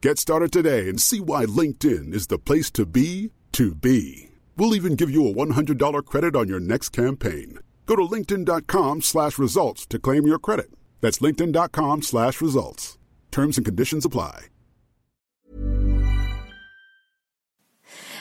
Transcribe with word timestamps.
Get 0.00 0.16
started 0.20 0.52
today 0.52 0.88
and 0.88 1.00
see 1.00 1.18
why 1.18 1.44
LinkedIn 1.44 2.14
is 2.14 2.28
the 2.28 2.38
place 2.38 2.70
to 2.70 2.86
be 2.86 3.32
to 3.50 3.74
be. 3.74 4.30
We'll 4.56 4.76
even 4.76 4.94
give 4.94 5.10
you 5.10 5.26
a 5.26 5.34
$100 5.34 6.04
credit 6.04 6.36
on 6.36 6.48
your 6.48 6.60
next 6.60 6.90
campaign. 6.90 7.58
Go 7.84 7.96
to 7.96 8.02
linkedin.com 8.02 9.02
slash 9.02 9.40
results 9.40 9.86
to 9.86 9.98
claim 9.98 10.24
your 10.24 10.38
credit. 10.38 10.70
That's 11.00 11.18
linkedin.com 11.18 12.02
slash 12.02 12.40
results. 12.40 12.96
Terms 13.32 13.56
and 13.58 13.66
conditions 13.66 14.04
apply. 14.04 14.46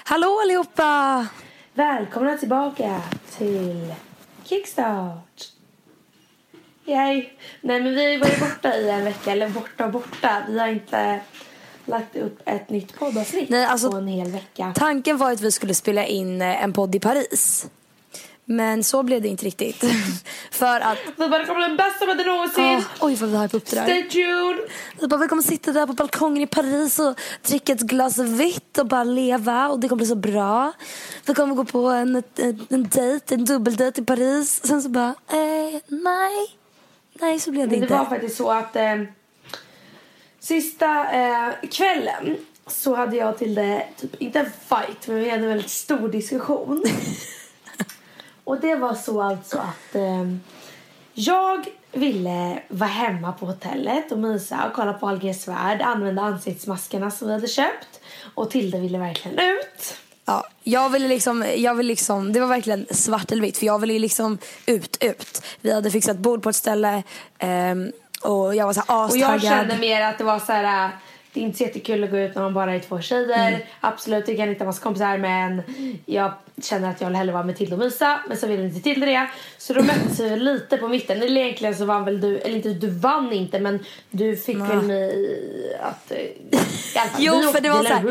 Hallå 0.06 0.40
allihopa! 0.42 1.28
Välkomna 1.74 2.38
tillbaka 2.38 3.02
till 3.38 3.94
Kickstart. 4.44 5.52
Yay. 6.86 7.30
Nej 7.62 7.82
men 7.82 7.96
vi 7.96 8.18
var 8.18 8.28
ju 8.28 8.40
borta 8.40 8.76
i 8.78 8.90
en 8.90 9.04
vecka, 9.04 9.32
eller 9.32 9.50
borta 9.50 9.86
och 9.86 9.92
borta. 9.92 10.46
Vi 10.48 10.60
har 10.60 10.68
inte 10.68 11.22
lagt 11.88 12.16
upp 12.16 12.40
ett 12.46 12.70
nytt 12.70 13.00
poddavsnitt 13.00 13.50
Nej, 13.50 13.66
alltså- 13.66 13.92
på 13.92 13.98
en 13.98 14.08
hel 14.08 14.32
vecka. 14.32 14.74
Tanken 14.76 15.18
var 15.18 15.32
att 15.32 15.42
vi 15.42 15.52
skulle 15.52 15.74
spela 15.74 16.06
in 16.06 16.42
eh, 16.42 16.64
en 16.64 16.74
podd 16.74 16.96
i 16.96 17.00
Paris. 17.00 17.68
Men 18.50 18.84
så 18.84 19.04
blev 19.04 19.22
det 19.22 19.28
inte 19.28 19.46
riktigt. 19.46 19.84
För 20.52 20.80
att... 20.80 20.98
Vi 21.18 21.30
bara, 21.30 21.40
det 21.40 21.46
kommer 21.46 21.60
bli 21.60 21.68
den 21.68 21.78
bästa 21.78 22.06
podden 22.06 22.26
någonsin. 22.28 22.64
Åh, 22.64 23.08
oj 23.08 23.16
vad 23.16 23.30
vi 23.30 23.36
har 23.38 23.48
på 23.48 23.58
uppdrag. 23.58 23.84
Stay 23.84 24.10
tuned. 24.10 24.58
Vi 25.00 25.08
bara, 25.08 25.18
vi 25.18 25.28
kommer 25.28 25.44
sitta 25.44 25.72
där 25.72 25.88
på 25.88 25.94
balkongen 25.94 26.44
i 26.44 26.48
Paris 26.48 27.00
och 27.00 27.20
dricka 27.48 27.74
ett 27.74 27.82
glas 27.82 28.18
vitt 28.18 28.78
och 28.78 28.88
bara 28.88 29.04
leva 29.04 29.70
och 29.70 29.80
det 29.80 29.88
kommer 29.88 29.98
bli 29.98 30.08
så 30.08 30.16
bra. 30.16 30.72
Vi 31.26 31.34
kommer 31.34 31.56
gå 31.56 31.66
på 31.66 31.88
en, 31.88 32.24
en, 32.36 32.68
en 32.70 32.84
dejt, 32.84 33.36
en 33.36 33.46
dubbeldejt 33.46 34.02
i 34.02 34.06
Paris. 34.06 34.62
Sen 34.66 34.82
så 34.82 34.90
bara, 34.90 35.16
eh, 35.30 35.80
nej. 35.88 36.58
Nej, 37.20 37.40
så 37.40 37.52
blev 37.52 37.70
det 37.70 37.76
det 37.76 37.82
inte. 37.82 37.94
var 37.98 38.06
faktiskt 38.06 38.38
så 38.38 38.52
att 38.52 38.76
eh, 38.76 38.96
sista 40.48 41.12
eh, 41.12 41.70
kvällen 41.72 42.38
så 42.68 42.96
hade 42.96 43.16
jag 43.16 43.30
och 43.30 43.38
Tilde, 43.38 43.86
typ, 43.98 44.22
inte 44.22 44.40
en 44.40 44.46
fight, 44.46 45.08
men 45.08 45.16
vi 45.18 45.30
hade 45.30 45.44
en 45.44 45.50
väldigt 45.50 45.72
stor 45.72 46.10
diskussion. 46.10 46.84
och 48.44 48.62
det 48.62 48.76
var 48.76 48.94
så 48.94 49.22
alltså 49.22 49.58
att 49.58 49.96
eh, 49.96 50.26
jag 51.14 51.66
ville 51.92 52.60
vara 52.68 52.90
hemma 52.90 53.32
på 53.32 53.46
hotellet 53.46 54.12
och 54.12 54.18
mysa 54.18 54.68
och 54.68 54.74
kolla 54.74 54.94
på 54.94 55.08
Ahlgrens 55.08 55.48
värld, 55.48 55.82
använda 55.82 56.22
ansiktsmaskerna 56.22 57.12
som 57.12 57.28
vi 57.28 57.34
hade 57.34 57.48
köpt. 57.48 58.00
Och 58.36 58.52
Tilde 58.52 58.80
ville 58.80 58.98
verkligen 58.98 59.40
ut. 59.40 59.98
Ja, 60.26 60.48
jag 60.64 60.90
ville 60.90 61.08
liksom, 61.08 61.46
jag 61.58 61.76
ville 61.76 61.88
liksom, 61.88 62.34
det 62.34 62.40
var 62.40 62.48
verkligen 62.48 62.86
svart 62.92 63.32
eller 63.32 63.42
vitt 63.42 63.58
för 63.58 63.66
jag 63.66 63.80
ville 63.80 63.94
ju 63.94 64.00
liksom 64.00 64.38
ut, 64.66 64.98
ut. 65.04 65.42
Vi 65.62 65.74
hade 65.74 65.92
fixat 65.92 66.18
bord 66.18 66.44
på 66.44 66.50
ett 66.50 66.56
ställe 66.56 67.04
ehm, 67.40 67.92
och 68.22 68.56
jag 68.56 68.66
var 68.66 68.74
så 68.74 68.84
här 68.88 69.10
Och 69.10 69.18
jag 69.18 69.36
astaggad. 69.36 69.42
kände 69.42 69.78
mer 69.78 70.02
att 70.02 70.18
det 70.18 70.24
var 70.24 70.40
så 70.40 70.52
här. 70.52 70.86
äh, 70.86 70.92
Det 71.34 71.40
är 71.40 71.44
inte 71.44 71.58
så 71.58 71.64
jättekul 71.64 72.04
att 72.04 72.12
gå 72.12 72.18
ut 72.18 72.36
när 72.36 72.42
man 72.42 72.54
bara 72.54 72.76
är 72.76 72.80
två 72.80 73.02
tjejer. 73.02 73.66
Absolut, 73.82 74.26
det 74.26 74.36
kan 74.36 74.50
inte 74.50 74.60
vara 74.60 74.70
massa 74.70 74.84
kompisar 74.84 75.18
men 75.18 75.62
jag 76.06 76.34
känner 76.62 76.90
att 76.90 77.02
jag 77.02 77.08
vill 77.08 77.16
hellre 77.18 77.34
vara 77.34 77.44
med 77.44 77.58
Tilde 77.58 77.76
och 77.76 77.80
mysa. 77.80 78.20
Men 78.28 78.38
så 78.38 78.48
ville 78.48 78.64
inte 78.64 78.80
Tilde 78.80 79.06
det. 79.06 79.28
Så 79.58 79.74
då 79.74 79.82
möttes 79.84 80.20
vi 80.20 80.36
lite 80.40 80.78
på 80.78 80.88
mitten. 80.88 81.18
Eller 81.22 81.42
egentligen 81.42 81.76
så 81.76 81.86
vann 81.86 82.06
väl 82.06 82.22
du, 82.22 82.38
eller 82.40 82.56
inte 82.56 82.70
du 82.70 82.90
vann 82.90 83.34
inte 83.34 83.60
men 83.60 83.86
du 84.12 84.36
fick 84.38 84.58
väl 84.58 84.82
mig 84.82 85.12
att... 85.82 86.12
alla 86.12 87.10
fall, 87.10 87.22
Jo 87.24 87.52
för 87.52 87.62
det 87.62 87.70
var 87.70 87.84
så 87.84 87.94
här, 87.94 88.04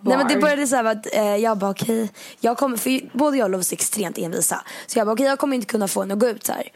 nej 0.00 0.16
men 0.16 0.28
det 0.28 0.36
började 0.36 0.66
så 0.66 0.76
här 0.76 0.84
att 0.84 1.14
eh, 1.14 1.36
jag 1.36 1.58
bara 1.58 1.70
okej, 1.70 2.08
jag 2.40 2.56
kommer, 2.58 2.76
för 2.76 3.18
både 3.18 3.36
jag 3.36 3.44
och 3.44 3.50
Lovisa 3.50 3.72
är 3.72 3.76
extremt 3.76 4.18
envisa. 4.18 4.62
Så 4.86 4.98
jag 4.98 5.06
bara 5.06 5.12
okej 5.12 5.26
jag 5.26 5.38
kommer 5.38 5.54
inte 5.54 5.66
kunna 5.66 5.88
få 5.88 6.00
henne 6.00 6.14
att 6.14 6.20
gå 6.20 6.28
ut 6.28 6.46
så 6.46 6.52
här. 6.52 6.68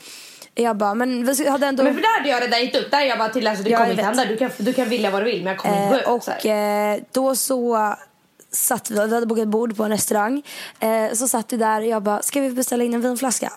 Jag 0.55 0.77
bara 0.77 0.95
men 0.95 1.25
vi 1.25 1.49
hade 1.49 1.67
ändå 1.67 1.83
Men 1.83 1.95
för 1.95 2.01
där 2.03 2.19
hade 2.19 2.29
jag 2.31 2.43
redan 2.43 2.61
gett 2.65 2.77
upp. 2.77 2.91
Där 2.91 2.99
är 3.01 3.05
jag 3.07 3.19
bara 3.19 3.29
till 3.29 3.47
alltså 3.47 3.65
det 3.65 3.71
Ja, 3.71 3.79
kommer 3.79 3.91
inte 3.91 4.03
hända. 4.03 4.25
Du 4.25 4.37
kan, 4.37 4.51
du 4.59 4.73
kan 4.73 4.89
vilja 4.89 5.11
vad 5.11 5.21
du 5.21 5.25
vill 5.25 5.45
men 5.45 5.47
jag 5.53 5.59
kommer 5.59 5.83
Eh, 5.85 5.91
gå 5.91 5.97
ut. 5.99 6.05
så 6.05 6.11
och 6.15 6.25
här. 6.45 6.95
eh, 6.95 7.03
då 7.13 7.37
så 7.37 7.95
satt 8.51 8.91
vi, 8.91 8.95
vi 8.95 9.15
hade 9.15 9.27
bokat 9.27 9.49
bord 9.49 9.77
på 9.77 9.85
en 9.85 9.91
restaurang. 9.91 10.43
Eh, 10.81 11.13
så 11.13 11.29
satt 11.29 11.53
vi 11.53 11.57
där 11.57 11.81
och 11.81 11.87
jag 11.87 12.03
bara, 12.03 12.23
ska 12.23 12.41
vi 12.41 12.51
beställa 12.51 12.85
in 12.85 12.95
en 12.95 13.01
vinflaska? 13.01 13.53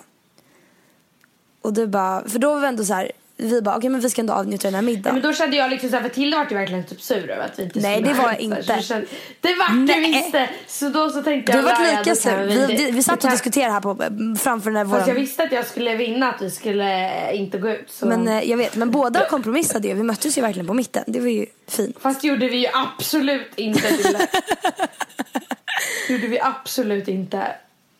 Och 1.61 1.73
du 1.73 1.87
bara, 1.87 2.29
för 2.29 2.39
då 2.39 2.53
var 2.53 2.59
vi 2.61 2.67
ändå 2.67 2.83
så 2.85 2.93
här, 2.93 3.11
vi 3.37 3.61
bara, 3.61 3.77
okej 3.77 3.89
men 3.89 4.01
vi 4.01 4.09
ska 4.09 4.21
ändå 4.21 4.33
avnjuta 4.33 4.67
den 4.67 4.75
här 4.75 4.81
middagen. 4.81 5.13
men 5.13 5.23
då 5.23 5.33
kände 5.33 5.57
jag 5.57 5.69
liksom 5.71 5.89
såhär, 5.89 6.03
för 6.03 6.09
Tilde 6.09 6.37
vart 6.37 6.51
ju 6.51 6.55
verkligen 6.55 6.83
typ 6.85 7.01
sur 7.01 7.29
över 7.29 7.45
att 7.45 7.59
vi 7.59 7.63
inte 7.63 7.79
Nej, 7.79 8.01
det 8.01 8.13
var 8.13 8.23
jag 8.23 8.39
inte. 8.39 8.63
Så 8.63 8.81
kände- 8.81 9.07
det 9.41 9.55
vart 9.55 9.87
du 9.87 9.93
visst 10.01 10.35
Så 10.67 10.89
då 10.89 11.09
så 11.09 11.21
tänkte 11.23 11.51
Du 11.51 11.57
jag, 11.57 11.63
var 11.63 11.71
"Ja, 11.71 11.91
ja, 11.91 11.99
lika 11.99 12.15
sur. 12.15 12.45
Vi, 12.45 12.65
vi, 12.75 12.91
vi 12.91 13.03
satt 13.03 13.23
och 13.23 13.29
diskuterade 13.31 13.73
här 13.73 13.81
på, 13.81 13.95
framför 14.39 14.69
den 14.71 14.77
här 14.77 14.85
Fast 14.85 15.07
jag 15.07 15.13
våran... 15.13 15.21
visste 15.21 15.43
att 15.43 15.51
jag 15.51 15.65
skulle 15.67 15.95
vinna, 15.95 16.29
att 16.33 16.41
vi 16.41 16.51
skulle 16.51 17.05
eh, 17.29 17.39
inte 17.39 17.57
gå 17.57 17.69
ut. 17.69 17.91
Så. 17.91 18.05
Men 18.05 18.27
eh, 18.27 18.49
jag 18.49 18.57
vet, 18.57 18.75
men 18.75 18.91
båda 18.91 19.25
kompromissade 19.29 19.87
ju. 19.87 19.93
Vi 19.93 20.03
möttes 20.03 20.37
ju 20.37 20.41
verkligen 20.41 20.67
på 20.67 20.73
mitten. 20.73 21.03
Det 21.07 21.19
var 21.19 21.27
ju 21.27 21.45
fint. 21.67 21.97
Fast 22.01 22.23
gjorde 22.23 22.47
vi 22.47 22.57
ju 22.57 22.67
absolut 22.73 23.51
inte 23.55 23.81
Tilde. 23.87 24.27
Gjorde 26.09 26.27
vi 26.27 26.39
absolut 26.39 27.07
inte. 27.07 27.43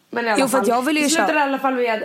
Men 0.10 0.26
i 0.26 0.30
alla 0.30 0.40
Jo, 0.40 0.46
för 0.48 0.52
fall. 0.52 0.62
att 0.62 0.68
jag 0.68 0.82
ville 0.82 1.00
ju 1.00 1.06
det 1.06 1.10
slutade 1.10 1.40
i 1.40 1.42
alla 1.42 1.60
fall 1.60 1.76
med 1.76 2.04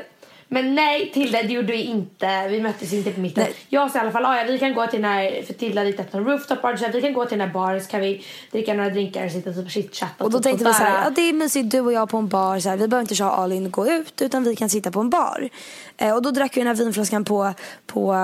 Men 0.52 0.75
nej, 0.75 1.11
Tilde, 1.14 1.43
det 1.43 1.52
gjorde 1.52 1.73
vi 1.73 1.82
inte. 1.82 2.49
Vi 2.49 2.61
möttes 2.61 2.93
inte 2.93 3.11
på 3.11 3.20
mitten. 3.20 3.44
Nej. 3.44 3.55
Jag 3.69 3.91
sa 3.91 3.99
i 3.99 4.00
alla 4.00 4.11
fall, 4.11 4.25
"Ah, 4.25 4.37
ja, 4.37 4.44
vi 4.49 4.58
kan 4.58 4.75
gå 4.75 4.87
till 4.87 5.02
den 5.02 5.11
här, 5.11 5.43
för 5.47 5.52
Tilde 5.55 5.81
hade 5.81 5.91
hittat 5.91 6.14
en 6.14 6.25
rooftop 6.25 6.62
bar, 6.62 6.76
så 6.76 6.88
vi 6.93 7.00
kan 7.00 7.12
gå 7.12 7.25
till 7.26 7.38
den 7.38 7.47
här 7.49 7.55
baren 7.55 7.81
så 7.81 7.91
kan 7.91 8.00
vi 8.00 8.25
dricka 8.52 8.75
några 8.75 8.91
drinkar 8.91 9.26
och 9.26 9.32
sitta 9.32 9.52
typ 9.52 9.64
och 9.64 9.70
chitchatta. 9.70 10.25
Och 10.25 10.31
då 10.31 10.38
typ 10.38 10.44
tänkte 10.44 10.64
vi 10.64 10.73
så 10.75 10.82
här, 10.82 11.05
ja, 11.05 11.11
det 11.11 11.20
är 11.29 11.32
mysigt 11.32 11.70
du 11.70 11.81
och 11.81 11.93
jag 11.93 12.08
på 12.08 12.17
en 12.17 12.29
bar. 12.29 12.58
Så 12.58 12.69
här, 12.69 12.76
vi 12.76 12.88
behöver 12.88 13.02
inte 13.02 13.14
köra 13.14 13.31
all 13.31 13.52
in 13.52 13.67
och 13.67 13.73
gå 13.73 13.87
ut 13.88 14.23
utan 14.23 14.44
vi 14.44 14.56
kan 14.56 14.69
sitta 14.69 14.91
på 14.91 15.00
en 15.00 15.11
bar. 15.11 15.49
Eh, 15.97 16.14
och 16.14 16.23
då 16.23 16.31
drack 16.31 16.56
vi 16.56 16.61
den 16.61 16.69
här 16.69 16.75
vinflaskan 16.75 17.25
på, 17.25 17.52
på, 17.87 18.14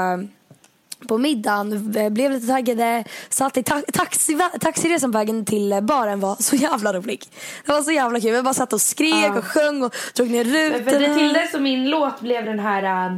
på 1.08 1.19
middagen. 1.19 1.93
Blev 2.10 2.31
lite 2.31 2.46
taggade. 2.46 3.04
Satt 3.28 3.56
i 3.56 3.62
ta 3.62 3.82
taxi 3.93 4.38
taxiresan 4.60 5.12
på 5.12 5.19
vägen 5.19 5.44
till 5.44 5.72
eh, 5.72 5.81
baren 5.81 6.20
var 6.20 6.37
så 6.43 6.56
jävla 6.56 6.93
rolig. 6.93 7.25
Det 7.66 7.72
var 7.72 7.82
så 7.82 7.93
jävla 7.93 8.20
kul. 8.20 8.32
Vi 8.32 8.43
bara 8.43 8.54
satt 8.54 8.72
och 8.72 8.81
skrek 8.81 9.37
och 9.37 9.44
sjöng 9.44 9.82
och 9.82 9.94
drog 10.14 10.31
ner 10.31 10.44
Men 10.44 10.84
för 10.84 10.93
det 10.93 10.98
rutorna. 10.98 11.14
Tilde 11.16 11.48
som 11.52 11.62
min 11.62 11.90
låt 11.90 12.20
blev 12.20 12.44
den 12.44 12.58
här 12.58 13.10
uh, 13.10 13.16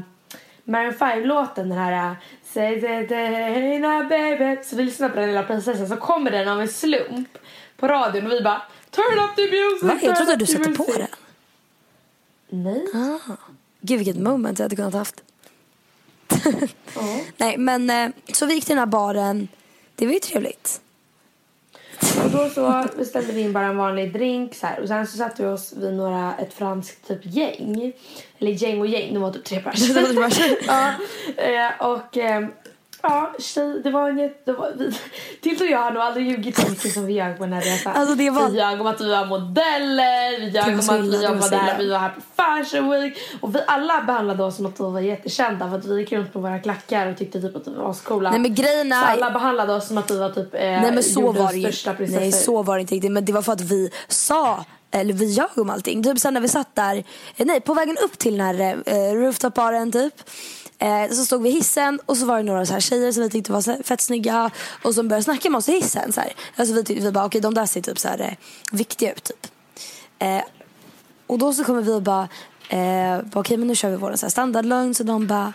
Maroon 0.65 0.93
5-låten, 0.93 1.69
den 1.69 1.79
här 1.79 2.11
uh, 2.11 2.17
Say 2.55 2.81
that 2.81 3.11
hey 3.11 3.79
now 3.79 4.09
baby. 4.09 4.63
Så 4.65 4.77
vi 4.77 4.83
lyssnade 4.83 5.15
på 5.15 5.21
den 5.21 5.29
lilla 5.29 5.43
prinsessan 5.43 5.89
så 5.89 5.97
kommer 5.97 6.31
den 6.31 6.49
av 6.49 6.61
en 6.61 6.69
slump 6.69 7.39
på 7.77 7.89
radion 7.89 8.27
och 8.27 8.33
vi 8.33 8.41
bara 8.41 8.63
Turn 8.91 9.25
up 9.25 9.37
the 9.37 9.43
music! 9.43 9.83
Va? 9.83 9.99
Jag 10.03 10.17
trodde 10.17 10.37
du 10.37 10.47
satte 10.47 10.73
på 10.73 10.85
music." 10.89 10.97
den. 10.97 12.65
Nej. 12.65 12.87
Gud 13.81 13.99
vilket 13.99 14.17
moment 14.17 14.59
jag 14.59 14.65
hade 14.65 14.77
kunnat 14.77 14.95
haft. 14.95 15.23
Nej 17.37 17.59
men 17.59 17.91
eh, 17.91 18.11
så 18.33 18.47
vi 18.47 18.55
gick 18.55 18.65
till 18.65 18.75
den 18.75 18.79
här 18.79 18.87
baren. 18.87 19.49
Det 19.95 20.06
var 20.06 20.12
ju 20.12 20.19
trevligt. 20.19 20.81
Och 22.25 22.31
då 22.31 22.50
så 22.50 22.85
beställde 22.97 23.33
vi 23.33 23.41
in 23.41 23.53
bara 23.53 23.67
en 23.67 23.77
vanlig 23.77 24.12
drink 24.12 24.55
så 24.55 24.67
här. 24.67 24.81
och 24.81 24.89
sen 24.89 25.06
så 25.06 25.17
satte 25.17 25.43
vi 25.43 25.49
oss 25.49 25.73
vid 25.73 25.95
några, 25.95 26.35
ett 26.37 26.55
franskt 26.55 27.09
typ 27.09 27.21
gäng. 27.23 27.93
Eller 28.39 28.50
gäng 28.50 28.81
och 28.81 28.87
gäng, 28.87 29.15
de 29.15 29.23
var 29.23 29.33
typ 29.33 29.45
tre 29.45 29.61
personer. 29.61 30.33
ja, 30.67 30.93
eh, 31.37 31.87
och 31.87 32.17
eh, 32.17 32.49
ja, 33.03 33.33
tjej, 33.39 33.81
det 33.85 33.91
var 33.91 34.11
en 34.11 34.19
jätte... 34.19 34.55
Tilde 35.43 35.65
och 35.65 35.71
jag 35.71 35.79
har 35.79 35.91
nog 35.91 36.03
aldrig 36.03 36.27
ljugit 36.31 36.56
så 36.59 36.71
mycket 36.71 36.93
som 36.93 37.06
vi 37.06 37.12
gör 37.12 37.33
på 37.35 37.43
den 37.45 37.53
här 37.53 37.61
resan. 37.62 37.93
Alltså, 37.97 38.15
det 38.15 38.31
var- 38.31 38.49
Vi 38.49 38.56
ljög 38.56 38.81
om 38.81 38.87
att 38.87 39.00
vi 39.00 39.11
var 39.11 39.27
modeller, 39.27 40.41
vi 40.41 40.47
ljög 40.50 40.69
om 40.69 40.79
att 40.79 41.00
vi 41.05 41.25
jobbade 41.25 41.56
här, 41.56 41.79
vi 41.79 41.91
var 41.91 41.99
här 41.99 42.09
på 42.11 42.21
fashion 42.37 42.91
week. 42.91 43.19
Och 43.41 43.55
vi 43.55 43.61
alla 43.67 44.03
behandlade 44.03 44.45
oss 44.45 44.56
som 44.56 44.67
att 44.67 44.81
vi 44.81 44.85
var 44.85 45.00
jättekända 45.00 45.71
för 45.71 45.79
att 45.79 45.85
vi 45.85 46.00
gick 46.00 46.12
runt 46.12 46.33
på 46.33 46.41
våra 46.41 46.59
klackar 46.59 47.06
och 47.06 47.19
tyckte 47.19 47.41
typ 47.41 47.56
att 47.56 47.69
vi 47.69 47.75
var 47.75 47.91
ascoola. 47.91 48.31
Nej, 48.31 48.41
men 48.41 48.55
grejen 48.55 48.93
är- 48.93 49.00
Så 49.03 49.06
alla 49.06 49.31
behandlade 49.31 49.73
oss 49.75 49.89
som 49.89 49.99
att 49.99 50.11
vi 50.11 50.19
var 50.19 50.31
typ 50.31 50.55
eh, 50.55 50.61
Nej 50.61 50.93
men 50.93 51.03
så 51.03 51.33
var 51.33 51.53
det 51.53 51.61
största 51.61 51.95
prinsessor. 51.95 52.21
Nej 52.21 52.33
så 52.33 52.62
var 52.62 52.75
det 52.75 52.81
inte 52.81 52.95
riktigt. 52.95 53.12
Men 53.12 53.25
det 53.25 53.33
var 53.33 53.43
för 53.43 53.53
att 53.53 53.61
vi 53.61 53.91
sa 54.09 54.65
eller 54.91 55.12
vi 55.15 55.25
ljög 55.27 55.49
om 55.59 55.71
allting. 55.71 56.03
Typ 56.03 56.19
sen 56.19 56.35
när 56.35 56.41
vi 56.41 56.49
satt 56.49 56.75
där, 56.75 56.97
eh, 57.37 57.47
nej 57.47 57.61
på 57.61 57.75
vägen 57.75 57.97
upp 58.05 58.19
till 58.19 58.39
den 58.39 58.47
här 58.47 58.77
eh, 58.87 59.12
rooftop-baren 59.15 59.93
typ. 59.93 60.15
Eh, 60.79 61.11
så 61.11 61.25
stod 61.25 61.43
vi 61.43 61.49
i 61.49 61.53
hissen 61.53 62.01
och 62.07 62.17
så 62.17 62.27
var 62.27 62.37
det 62.37 62.43
några 62.43 62.67
så 62.67 62.73
här 62.73 62.81
tjejer 62.81 63.13
som 63.13 63.23
vi 63.23 63.31
tyckte 63.31 63.53
var 63.53 63.83
fett 63.83 64.01
snygga 64.01 64.51
och 64.83 64.95
som 64.95 65.09
började 65.09 65.25
snacka 65.25 65.51
med 65.51 65.59
oss 65.59 65.69
i 65.69 65.73
hissen. 65.73 66.13
Så 66.13 66.21
här. 66.21 66.33
Alltså 66.57 66.75
vi, 66.75 66.85
tyckte, 66.85 67.05
vi 67.05 67.13
bara 67.13 67.25
okej 67.25 67.41
de 67.41 67.55
där 67.55 67.67
ser 67.67 67.81
typ 67.81 67.99
så 67.99 68.09
här 68.09 68.21
eh, 68.21 68.33
viktiga 68.73 69.13
ut 69.13 69.25
typ. 69.25 69.47
Eh, 70.19 70.43
och 71.27 71.39
då 71.39 71.53
så 71.53 71.65
kommer 71.65 71.83
vi 71.83 71.93
och 71.93 72.03
bara, 72.03 72.29
eh, 72.69 73.23
bara 73.23 73.41
okej 73.41 73.57
men 73.57 73.69
nu 73.69 73.75
kör 73.75 73.91
vi 73.91 73.97
vår 73.97 74.29
standardlögn. 74.29 74.95
Så 74.95 75.03
de 75.03 75.27
bara, 75.27 75.53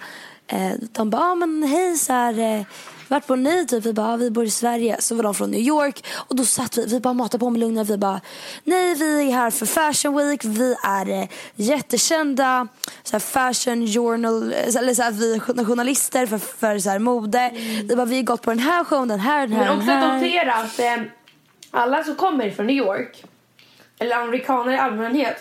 eh, 0.48 0.72
de 0.80 1.10
bara, 1.10 1.22
ah, 1.22 1.36
men 1.36 1.64
hej 1.64 1.98
så 1.98 2.14
här, 2.14 2.40
eh, 2.40 2.66
vart 3.14 3.28
bor 3.28 3.36
ni? 3.38 3.66
Typ. 3.68 3.86
Vi 3.86 3.94
bara, 3.94 4.14
ah, 4.14 4.16
vi 4.16 4.32
bor 4.32 4.46
i 4.46 4.50
Sverige. 4.50 4.96
Så 5.00 5.16
var 5.16 5.24
de 5.24 5.34
från 5.36 5.52
New 5.52 5.60
York. 5.62 6.06
Och 6.28 6.36
då 6.36 6.46
satt 6.46 6.78
vi, 6.78 6.86
vi 6.86 7.00
bara 7.00 7.14
matade 7.14 7.40
på 7.40 7.50
med 7.50 7.60
lögner. 7.60 7.84
Vi 7.84 7.98
bara, 7.98 8.22
nej 8.64 8.96
vi 8.96 9.28
är 9.30 9.32
här 9.32 9.52
för 9.52 9.66
Fashion 9.66 10.18
Week. 10.18 10.46
Vi 10.46 10.76
är 10.84 11.10
eh, 11.10 11.28
jättekända 11.56 12.68
så 13.04 13.12
här, 13.12 13.20
fashion 13.20 13.88
journal, 13.88 14.54
eh, 14.54 14.76
eller 14.76 14.94
så 14.94 15.04
här, 15.04 15.12
vi 15.12 15.36
är 15.36 15.40
jour- 15.40 15.66
journalister 15.66 16.26
för, 16.26 16.38
för 16.38 16.80
så 16.80 16.90
här, 16.90 17.00
mode. 17.00 17.52
Vi 17.90 17.96
bara, 17.96 18.06
vi 18.06 18.16
har 18.16 18.24
gått 18.24 18.42
på 18.42 18.50
den 18.50 18.60
här 18.60 18.84
showen, 18.84 19.08
den 19.08 19.20
här, 19.20 19.48
den 19.48 19.58
här, 19.58 19.66
Men 19.66 19.78
också 19.78 19.88
den 19.88 20.04
att 20.04 20.22
notera 20.22 20.54
att 20.54 20.80
eh, 20.80 21.02
alla 21.72 22.04
som 22.04 22.16
kommer 22.16 22.52
från 22.52 22.68
New 22.68 22.76
York, 22.76 23.24
eller 24.00 24.16
amerikaner 24.16 24.72
i 24.74 24.78
allmänhet, 24.78 25.38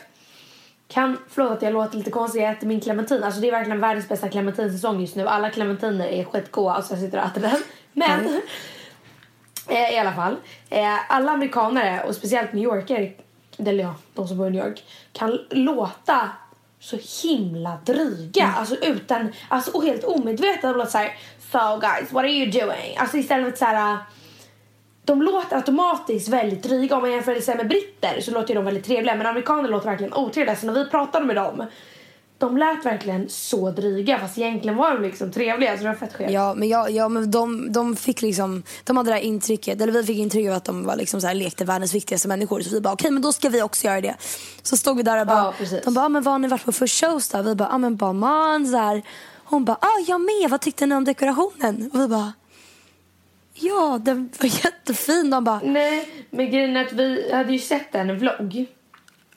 kan, 0.92 1.18
förlåt 1.28 1.52
att 1.52 1.62
jag 1.62 1.72
låter 1.72 1.98
lite 1.98 2.10
konstig, 2.10 2.42
jag 2.42 2.50
äter 2.50 2.66
min 2.66 2.80
clementin. 2.80 3.24
Alltså 3.24 3.40
det 3.40 3.48
är 3.48 3.52
verkligen 3.52 3.80
världens 3.80 4.08
bästa 4.08 4.28
clementinsäsong 4.28 5.00
just 5.00 5.16
nu. 5.16 5.28
Alla 5.28 5.50
clementiner 5.50 6.06
är 6.06 6.24
skitgoda 6.24 6.76
och 6.76 6.84
så 6.84 6.92
jag 6.92 7.00
sitter 7.00 7.18
och 7.18 7.24
äter 7.24 7.40
den. 7.40 7.62
Men 7.92 8.26
eh, 9.68 9.94
i 9.94 9.98
alla 9.98 10.12
fall, 10.12 10.36
eh, 10.70 11.12
alla 11.12 11.32
amerikanare 11.32 12.04
och 12.06 12.14
speciellt 12.14 12.52
New 12.52 12.64
Yorker, 12.64 13.14
eller 13.58 13.84
ja, 13.84 13.94
de 14.14 14.28
som 14.28 14.38
bor 14.38 14.46
i 14.46 14.50
New 14.50 14.66
York, 14.66 14.84
kan 15.12 15.38
låta 15.50 16.30
så 16.80 16.98
himla 17.28 17.78
dryga. 17.84 18.54
Alltså 18.56 18.76
utan, 18.76 19.32
alltså 19.48 19.70
och 19.70 19.84
helt 19.84 20.04
omedvetet. 20.04 20.62
De 20.62 20.76
låter 20.76 20.90
såhär, 20.90 21.16
so 21.52 21.76
guys 21.80 22.12
what 22.12 22.24
are 22.24 22.32
you 22.32 22.50
doing? 22.50 22.96
Alltså 22.96 23.16
istället 23.16 23.50
för 23.50 23.58
såhär 23.58 23.96
de 25.04 25.22
låter 25.22 25.56
automatiskt 25.56 26.28
väldigt 26.28 26.62
dryga. 26.62 26.96
Om 26.96 27.02
man 27.02 27.10
jämför 27.10 27.34
det 27.34 27.56
med 27.56 27.68
britter 27.68 28.20
så 28.20 28.30
låter 28.30 28.54
de 28.54 28.64
väldigt 28.64 28.84
trevliga. 28.84 29.16
Men 29.16 29.26
amerikaner 29.26 29.68
låter 29.68 29.86
verkligen 29.86 30.14
otrevliga. 30.14 30.56
Så 30.56 30.66
när 30.66 30.74
vi 30.74 30.90
pratade 30.90 31.26
med 31.26 31.36
dem, 31.36 31.66
de 32.38 32.56
lät 32.56 32.86
verkligen 32.86 33.28
så 33.28 33.70
dryga. 33.70 34.18
Fast 34.18 34.38
egentligen 34.38 34.76
var 34.76 34.94
de 34.94 35.02
liksom 35.02 35.32
trevliga. 35.32 35.76
Så 35.76 35.82
det 35.82 35.88
var 35.88 35.94
fett 35.94 36.14
skevt. 36.14 36.30
Ja, 36.30 36.54
men, 36.54 36.68
ja, 36.68 36.88
ja, 36.88 37.08
men 37.08 37.30
de, 37.30 37.72
de 37.72 37.96
fick 37.96 38.22
liksom, 38.22 38.62
de 38.84 38.96
hade 38.96 39.10
det 39.10 39.14
här 39.14 39.22
intrycket, 39.22 39.80
eller 39.80 39.92
vi 39.92 40.04
fick 40.04 40.18
intrycket 40.18 40.50
av 40.50 40.56
att 40.56 40.64
de 40.64 40.84
var 40.84 40.96
liksom 40.96 41.20
så 41.20 41.26
här, 41.26 41.34
lekte 41.34 41.64
världens 41.64 41.94
viktigaste 41.94 42.28
människor. 42.28 42.60
Så 42.60 42.70
vi 42.70 42.80
bara, 42.80 42.94
okej 42.94 43.10
men 43.10 43.22
då 43.22 43.32
ska 43.32 43.48
vi 43.48 43.62
också 43.62 43.86
göra 43.86 44.00
det. 44.00 44.16
Så 44.62 44.76
stod 44.76 44.96
vi 44.96 45.02
där 45.02 45.20
och 45.20 45.26
bara, 45.26 45.54
Ja, 45.60 45.78
de 45.84 45.94
bara, 45.94 46.04
ah, 46.04 46.08
men 46.08 46.22
vad 46.22 46.34
har 46.34 46.38
ni 46.38 46.48
varit 46.48 46.64
på 46.64 46.72
för 46.72 46.86
shows 46.86 47.28
då? 47.28 47.42
Vi 47.42 47.54
bara, 47.54 47.68
ja 47.68 47.74
ah, 47.74 47.78
men 47.78 47.96
Balmain 47.96 48.68
så 48.68 48.76
här. 48.76 49.02
Hon 49.44 49.64
bara, 49.64 49.78
ah 49.80 49.98
jag 50.06 50.20
med, 50.20 50.50
vad 50.50 50.60
tyckte 50.60 50.86
ni 50.86 50.94
om 50.94 51.04
dekorationen? 51.04 51.90
Och 51.92 52.00
vi 52.00 52.08
bara, 52.08 52.32
ja 53.54 54.00
den 54.04 54.30
var 54.40 54.64
jättefin. 54.64 55.30
De 55.30 55.44
bara, 55.44 55.60
Nej, 55.64 56.08
men 56.30 56.50
grejen 56.50 56.76
är 56.76 56.84
att 56.84 56.92
vi 56.92 57.32
hade 57.32 57.52
ju 57.52 57.58
sett 57.58 57.94
en 57.94 58.18
vlogg 58.18 58.66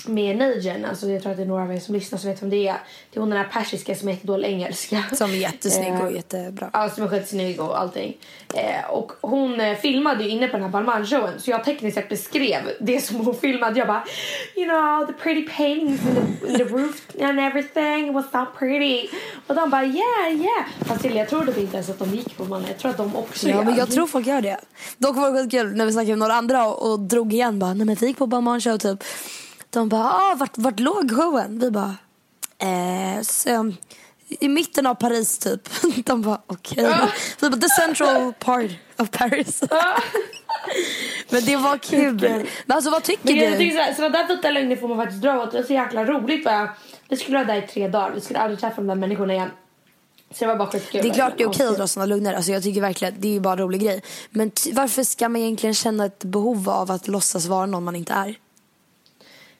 med 0.07 0.37
Najen. 0.37 0.85
Alltså 0.85 1.09
jag 1.09 1.21
tror 1.21 1.31
att 1.31 1.37
det 1.37 1.43
är 1.43 1.47
några 1.47 1.63
av 1.63 1.73
er 1.73 1.79
som 1.79 1.95
lyssnar 1.95 2.19
som 2.19 2.29
vet 2.29 2.41
vem 2.41 2.49
det 2.49 2.67
är. 2.67 2.77
Det 3.11 3.17
är 3.17 3.19
hon 3.19 3.29
den 3.29 3.39
här 3.39 3.47
persiska 3.47 3.95
som 3.95 4.07
är 4.07 4.13
jättedålig 4.13 4.47
engelska. 4.47 5.03
som 5.13 5.29
är 5.31 5.35
jättesnygg 5.35 5.93
och 5.93 6.07
Eh, 6.09 6.15
jättebra. 6.15 6.69
Ja, 6.73 6.89
som 6.89 7.03
är 7.03 7.07
skitsnygg 7.07 7.61
och 7.61 7.79
allting. 7.79 8.17
Eh, 8.53 8.89
och 8.89 9.11
hon 9.21 9.59
eh, 9.59 9.77
filmade 9.77 10.23
ju 10.23 10.29
inne 10.29 10.47
på 10.47 10.57
den 10.57 10.63
här 10.63 10.71
Balmain-showen 10.71 11.39
så 11.39 11.51
jag 11.51 11.63
tekniskt 11.63 11.95
sett 11.95 12.09
beskrev 12.09 12.61
det 12.79 13.01
som 13.01 13.15
hon 13.25 13.35
filmade. 13.35 13.79
Jag 13.79 13.87
bara, 13.87 14.03
you 14.55 14.65
know, 14.69 15.05
the 15.07 15.13
pretty 15.23 15.47
paintings 15.57 16.01
in 16.01 16.15
the, 16.47 16.57
the 16.57 16.63
roof 16.63 17.01
and 17.21 17.39
everything 17.39 18.13
was 18.13 18.25
so 18.31 18.45
pretty. 18.59 19.07
Och 19.47 19.55
de 19.55 19.69
bara, 19.69 19.83
yeah, 19.85 20.31
yeah. 20.31 20.65
Fast 20.85 21.01
till, 21.01 21.15
jag 21.15 21.29
trodde 21.29 21.61
inte 21.61 21.73
ens 21.75 21.89
att 21.89 21.99
de 21.99 22.09
gick 22.15 22.37
på 22.37 22.43
Balmain. 22.45 22.67
Jag 22.69 22.77
tror 22.77 22.91
att 22.91 22.97
de 22.97 23.15
också 23.15 23.49
Ja, 23.49 23.55
gör. 23.55 23.63
men 23.63 23.75
jag 23.75 23.91
tror 23.91 24.07
folk 24.07 24.27
gör 24.27 24.41
det. 24.41 24.57
Dock 24.97 25.15
var 25.15 25.31
det 25.31 25.41
skitkul 25.43 25.75
när 25.75 25.85
vi 25.85 25.91
snackade 25.91 26.11
med 26.11 26.17
några 26.19 26.33
andra 26.33 26.67
och, 26.67 26.91
och 26.91 26.99
drog 26.99 27.33
igen 27.33 27.59
bara, 27.59 27.73
nej 27.73 27.85
men 27.85 27.95
vi 27.95 28.07
gick 28.07 28.17
på 28.17 28.27
Balmain 28.27 28.61
show 28.61 28.77
typ. 28.77 29.03
De 29.75 29.89
bara, 29.89 30.13
ah, 30.13 30.35
vart, 30.35 30.57
vart 30.57 30.79
låg 30.79 31.11
showen? 31.11 31.59
Vi 31.59 31.71
bara, 31.71 31.95
eh, 32.57 33.21
så, 33.21 33.73
i 34.27 34.49
mitten 34.49 34.85
av 34.85 34.95
Paris 34.95 35.37
typ. 35.37 35.69
De 36.05 36.21
bara, 36.21 36.41
okej. 36.47 36.95
Vi 37.39 37.49
bara, 37.49 37.61
the 37.61 37.69
central 37.69 38.33
part 38.33 38.71
of 38.97 39.11
Paris. 39.11 39.63
men 41.29 41.45
det 41.45 41.55
var 41.55 41.77
kul. 41.77 42.45
Men 42.65 42.75
alltså 42.75 42.91
vad 42.91 43.03
tycker 43.03 43.33
Men 43.33 43.43
jag 43.43 43.53
du? 43.53 43.57
tycker 43.57 43.77
såhär, 43.77 43.93
sådana 43.93 44.17
där 44.17 44.35
vita 44.35 44.51
lögner 44.51 44.75
får 44.75 44.87
man 44.87 44.97
faktiskt 44.97 45.21
dra 45.21 45.43
åt. 45.43 45.51
Det 45.51 45.57
är 45.57 45.63
så 45.63 45.73
jäkla 45.73 46.05
roligt. 46.05 46.43
Bara. 46.43 46.69
Vi 47.09 47.17
skulle 47.17 47.37
vara 47.37 47.47
där 47.47 47.63
i 47.63 47.67
tre 47.67 47.87
dagar. 47.87 48.11
Vi 48.15 48.21
skulle 48.21 48.39
aldrig 48.39 48.59
träffa 48.59 48.75
de 48.75 48.87
där 48.87 48.95
människorna 48.95 49.33
igen. 49.33 49.49
Så 50.31 50.45
det 50.45 50.47
var 50.47 50.55
bara 50.55 50.69
skitkul. 50.69 51.01
Det 51.01 51.09
är 51.09 51.13
klart 51.13 51.33
det 51.37 51.43
är 51.43 51.47
okej 51.47 51.67
att 51.67 51.77
dra 51.77 51.87
sådana 51.87 52.05
lögner. 52.05 52.33
Alltså 52.33 52.51
jag 52.51 52.63
tycker 52.63 52.81
verkligen 52.81 53.13
att 53.13 53.21
det 53.21 53.35
är 53.35 53.39
bara 53.39 53.53
en 53.53 53.59
rolig 53.59 53.81
grej. 53.81 54.01
Men 54.29 54.51
varför 54.73 55.03
ska 55.03 55.29
man 55.29 55.41
egentligen 55.41 55.73
känna 55.73 56.05
ett 56.05 56.23
behov 56.23 56.69
av 56.69 56.91
att 56.91 57.07
låtsas 57.07 57.45
vara 57.45 57.65
någon 57.65 57.83
man 57.83 57.95
inte 57.95 58.13
är? 58.13 58.35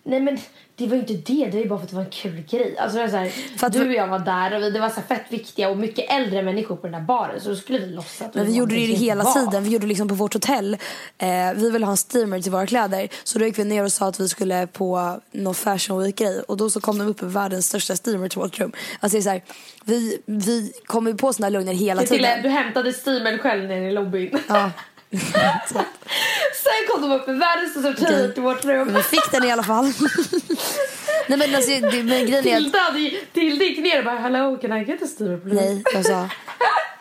Nej 0.08 0.20
men 0.20 0.38
det 0.76 0.88
var 0.88 0.96
ju 0.96 1.00
inte 1.02 1.14
det, 1.14 1.46
det 1.46 1.52
var 1.52 1.60
ju 1.60 1.70
bara 1.70 1.80
för 1.80 1.84
att 1.84 1.90
det 1.90 1.96
var 1.96 2.04
en 2.04 2.10
kul 2.10 2.44
grej. 2.50 2.78
Alltså 2.78 2.98
det 2.98 3.04
var 3.04 3.10
så 3.10 3.18
här, 3.18 3.30
För 3.58 3.68
att 3.68 3.74
du 3.74 3.88
och 3.88 3.94
jag 3.94 4.08
var 4.08 4.20
där 4.20 4.56
och 4.56 4.62
vi, 4.62 4.70
det 4.72 4.80
var 4.80 4.90
så 4.90 5.02
fett 5.02 5.26
viktiga 5.30 5.70
och 5.70 5.78
mycket 5.78 6.12
äldre 6.12 6.44
människor 6.44 6.76
på 6.76 6.88
den 6.88 6.92
där 6.92 7.08
baren 7.08 7.42
så 7.42 7.50
då 7.50 7.56
skulle 7.56 7.80
vi 7.80 7.86
låtsas 7.86 8.22
att 8.22 8.36
Men 8.36 8.46
vi 8.46 8.56
gjorde 8.56 8.76
det 8.76 8.82
hela 8.82 9.24
var. 9.24 9.34
tiden. 9.34 9.64
Vi 9.64 9.70
gjorde 9.70 9.86
det 9.86 9.88
liksom 9.88 10.08
på 10.08 10.16
vårt 10.16 10.34
hotell. 10.34 10.74
Eh, 11.18 11.28
vi 11.56 11.70
ville 11.70 11.86
ha 11.86 11.92
en 11.92 11.98
steamer 11.98 12.42
till 12.42 12.52
våra 12.52 12.68
kläder. 12.68 13.08
Så 13.24 13.40
då 13.40 13.46
gick 13.46 13.60
vi 13.60 13.64
ner 13.64 13.84
och 13.84 13.92
sa 13.92 14.08
att 14.08 14.20
vi 14.20 14.30
skulle 14.30 14.68
på 14.68 15.20
någon 15.32 15.56
fashion 15.56 16.04
week 16.04 16.16
grej. 16.16 16.40
Och 16.40 16.58
då 16.58 16.70
så 16.70 16.82
kom 16.82 16.98
de 16.98 17.08
upp 17.08 17.22
med 17.22 17.34
världens 17.34 17.68
största 17.68 17.96
steamer 17.96 18.30
till 18.30 18.40
vårt 18.40 18.60
rum. 18.60 18.72
Alltså 19.00 19.18
det 19.18 19.20
är 19.20 19.24
så 19.24 19.30
här, 19.30 19.44
vi, 19.86 20.22
vi 20.26 20.74
kommer 20.86 21.12
ju 21.12 21.18
på 21.18 21.34
här 21.40 21.50
lögner 21.50 21.74
hela 21.74 22.04
tiden. 22.04 22.44
du 22.44 22.50
hämtade 22.50 22.94
steamern 22.94 23.38
själv 23.38 23.64
nere 23.64 23.90
i 23.90 23.92
lobbyn. 23.92 24.40
Ja. 24.48 24.72
Sen 26.64 26.88
kom 26.92 27.02
de 27.02 27.12
upp 27.12 27.28
med 27.28 27.38
världens 27.38 27.72
största 27.72 28.06
tjej 28.06 28.34
till 28.34 28.44
vårt 28.44 28.66
rum. 28.66 28.88
Men 28.88 28.96
vi 28.96 29.04
fick 29.04 29.32
den 29.32 29.44
i 29.44 29.52
alla 29.52 29.64
fall. 29.64 29.86
Nej 31.28 31.40
men 31.40 31.56
alltså, 31.56 31.72
det, 31.72 32.04
men 32.04 32.26
grejen 32.26 32.48
är 32.48 32.58
att 32.58 32.96
Tilda, 33.34 33.64
gick 33.64 33.78
ner 33.78 34.00
och 34.00 34.06
bara 34.06 34.20
hello 34.20 34.58
can 34.58 34.78
I 34.78 34.84
get 34.84 35.04
a 35.04 35.08
steamer 35.08 35.38
please? 35.38 35.62
Nej, 35.62 35.84
jag 35.94 36.06
sa, 36.06 36.30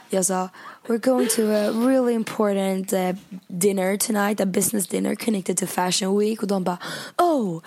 jag 0.09 0.27
sa 0.27 0.49
We're 0.87 0.99
going 0.99 1.29
to 1.29 1.43
a 1.43 1.73
really 1.73 2.15
important 2.15 2.93
uh, 2.93 3.15
dinner 3.49 3.97
tonight, 3.97 4.41
a 4.41 4.47
business 4.47 4.87
dinner 4.87 5.15
connected 5.15 5.57
to 5.59 5.67
fashion 5.67 6.19
week. 6.19 6.43
Och 6.43 6.49
de 6.49 6.65
bara, 6.65 6.79
oh, 7.17 7.63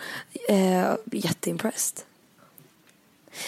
uh, 0.50 0.96
jätteimpressed. 1.12 2.04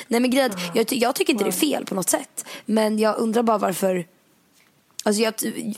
Nej 0.07 0.19
men 0.19 0.31
grejen, 0.31 0.51
att 0.51 0.75
jag, 0.75 0.93
jag 0.93 1.15
tycker 1.15 1.33
inte 1.33 1.43
det 1.43 1.49
är 1.49 1.51
fel 1.51 1.85
på 1.85 1.95
något 1.95 2.09
sätt. 2.09 2.45
Men 2.65 2.99
jag 2.99 3.17
undrar 3.17 3.43
bara 3.43 3.57
varför 3.57 4.05
Alltså 5.09 5.21
jag, 5.23 5.33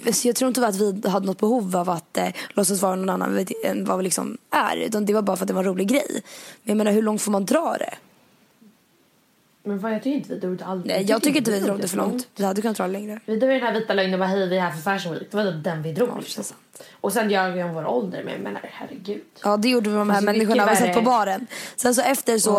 alltså 0.07 0.27
jag 0.27 0.35
tror 0.35 0.47
inte 0.47 0.67
att 0.67 0.75
vi 0.75 1.09
hade 1.09 1.25
något 1.25 1.39
behov 1.39 1.75
av 1.75 1.89
att 1.89 2.17
eh, 2.17 2.27
låtsas 2.49 2.81
vara 2.81 2.95
någon 2.95 3.09
annan 3.09 3.45
än 3.63 3.85
vad 3.85 3.97
vi 3.97 4.03
liksom 4.03 4.37
är. 4.51 4.77
Utan 4.77 5.05
det 5.05 5.13
var 5.13 5.21
bara 5.21 5.37
för 5.37 5.43
att 5.43 5.47
det 5.47 5.53
var 5.53 5.61
en 5.63 5.67
rolig 5.67 5.87
grej. 5.87 6.07
Men 6.63 6.69
jag 6.71 6.77
menar 6.77 6.91
hur 6.91 7.01
långt 7.01 7.21
får 7.21 7.31
man 7.31 7.45
dra 7.45 7.75
det? 7.79 7.93
Men 9.63 9.81
fan, 9.81 9.91
jag 9.91 10.03
tycker 10.03 10.17
inte 10.17 10.33
vi 10.33 10.39
drog 10.39 10.57
det 10.57 10.65
alldeles. 10.65 10.97
Nej, 10.97 11.05
jag 11.09 11.21
tycker 11.23 11.37
inte 11.37 11.51
vi 11.51 11.59
drog 11.59 11.81
det 11.81 11.87
för 11.87 11.97
långt. 11.97 12.27
Vi 12.35 12.43
hade 12.45 12.61
kunnat 12.61 12.77
dra 12.77 12.83
det 12.87 12.93
längre. 12.93 13.19
Vi 13.25 13.35
drog 13.35 13.49
den 13.51 13.61
här 13.61 13.73
vita 13.73 13.93
lögnen 13.93 14.19
bara 14.19 14.27
hej 14.29 14.49
vi 14.49 14.57
är 14.57 14.61
här 14.61 14.71
för 14.71 14.81
Fashion 14.81 15.13
Week. 15.13 15.27
Det 15.31 15.37
var 15.37 15.43
den 15.43 15.81
vi 15.81 15.93
drog. 15.93 16.09
Ja, 16.09 16.17
liksom. 16.19 16.43
Och 17.01 17.13
sen 17.13 17.29
ljög 17.29 17.53
vi 17.53 17.63
om 17.63 17.73
vår 17.73 17.85
ålder 17.85 18.23
men 18.23 18.33
jag 18.33 18.41
menar 18.43 18.61
herregud. 18.73 19.21
Ja 19.43 19.57
det 19.57 19.69
gjorde 19.69 19.89
vi 19.89 19.95
med 19.95 20.01
de 20.01 20.09
här 20.09 20.17
Alltså, 20.17 20.25
människorna 20.31 20.65
vi 20.73 20.79
värre. 20.79 20.93
på 20.93 21.01
baren. 21.01 21.47
Sen 21.75 21.95
så 21.95 22.01
efter 22.01 22.37
så 22.37 22.57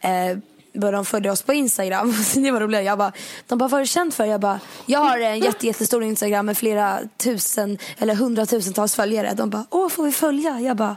eh, 0.00 0.38
började 0.72 0.96
de 0.96 1.04
följa 1.04 1.32
oss 1.32 1.42
på 1.42 1.52
Instagram. 1.52 2.14
det 2.34 2.50
var 2.50 2.60
roligt. 2.60 2.84
Jag 2.84 2.98
bara, 2.98 3.12
de 3.46 3.58
bara, 3.58 3.68
vad 3.68 3.80
är 3.80 3.84
du 3.84 3.88
känd 3.88 4.14
för? 4.14 4.24
Jag 4.24 4.40
bara, 4.40 4.60
jag 4.86 4.98
har 4.98 5.18
en 5.18 5.38
jätte, 5.38 5.66
jättestor 5.66 6.02
Instagram 6.02 6.46
med 6.46 6.58
flera 6.58 7.00
tusen 7.16 7.78
eller 7.98 8.14
hundratusentals 8.14 8.94
följare. 8.94 9.34
De 9.34 9.50
bara, 9.50 9.66
åh 9.70 9.88
får 9.88 10.04
vi 10.04 10.12
följa? 10.12 10.60
Jag 10.60 10.76
bara, 10.76 10.96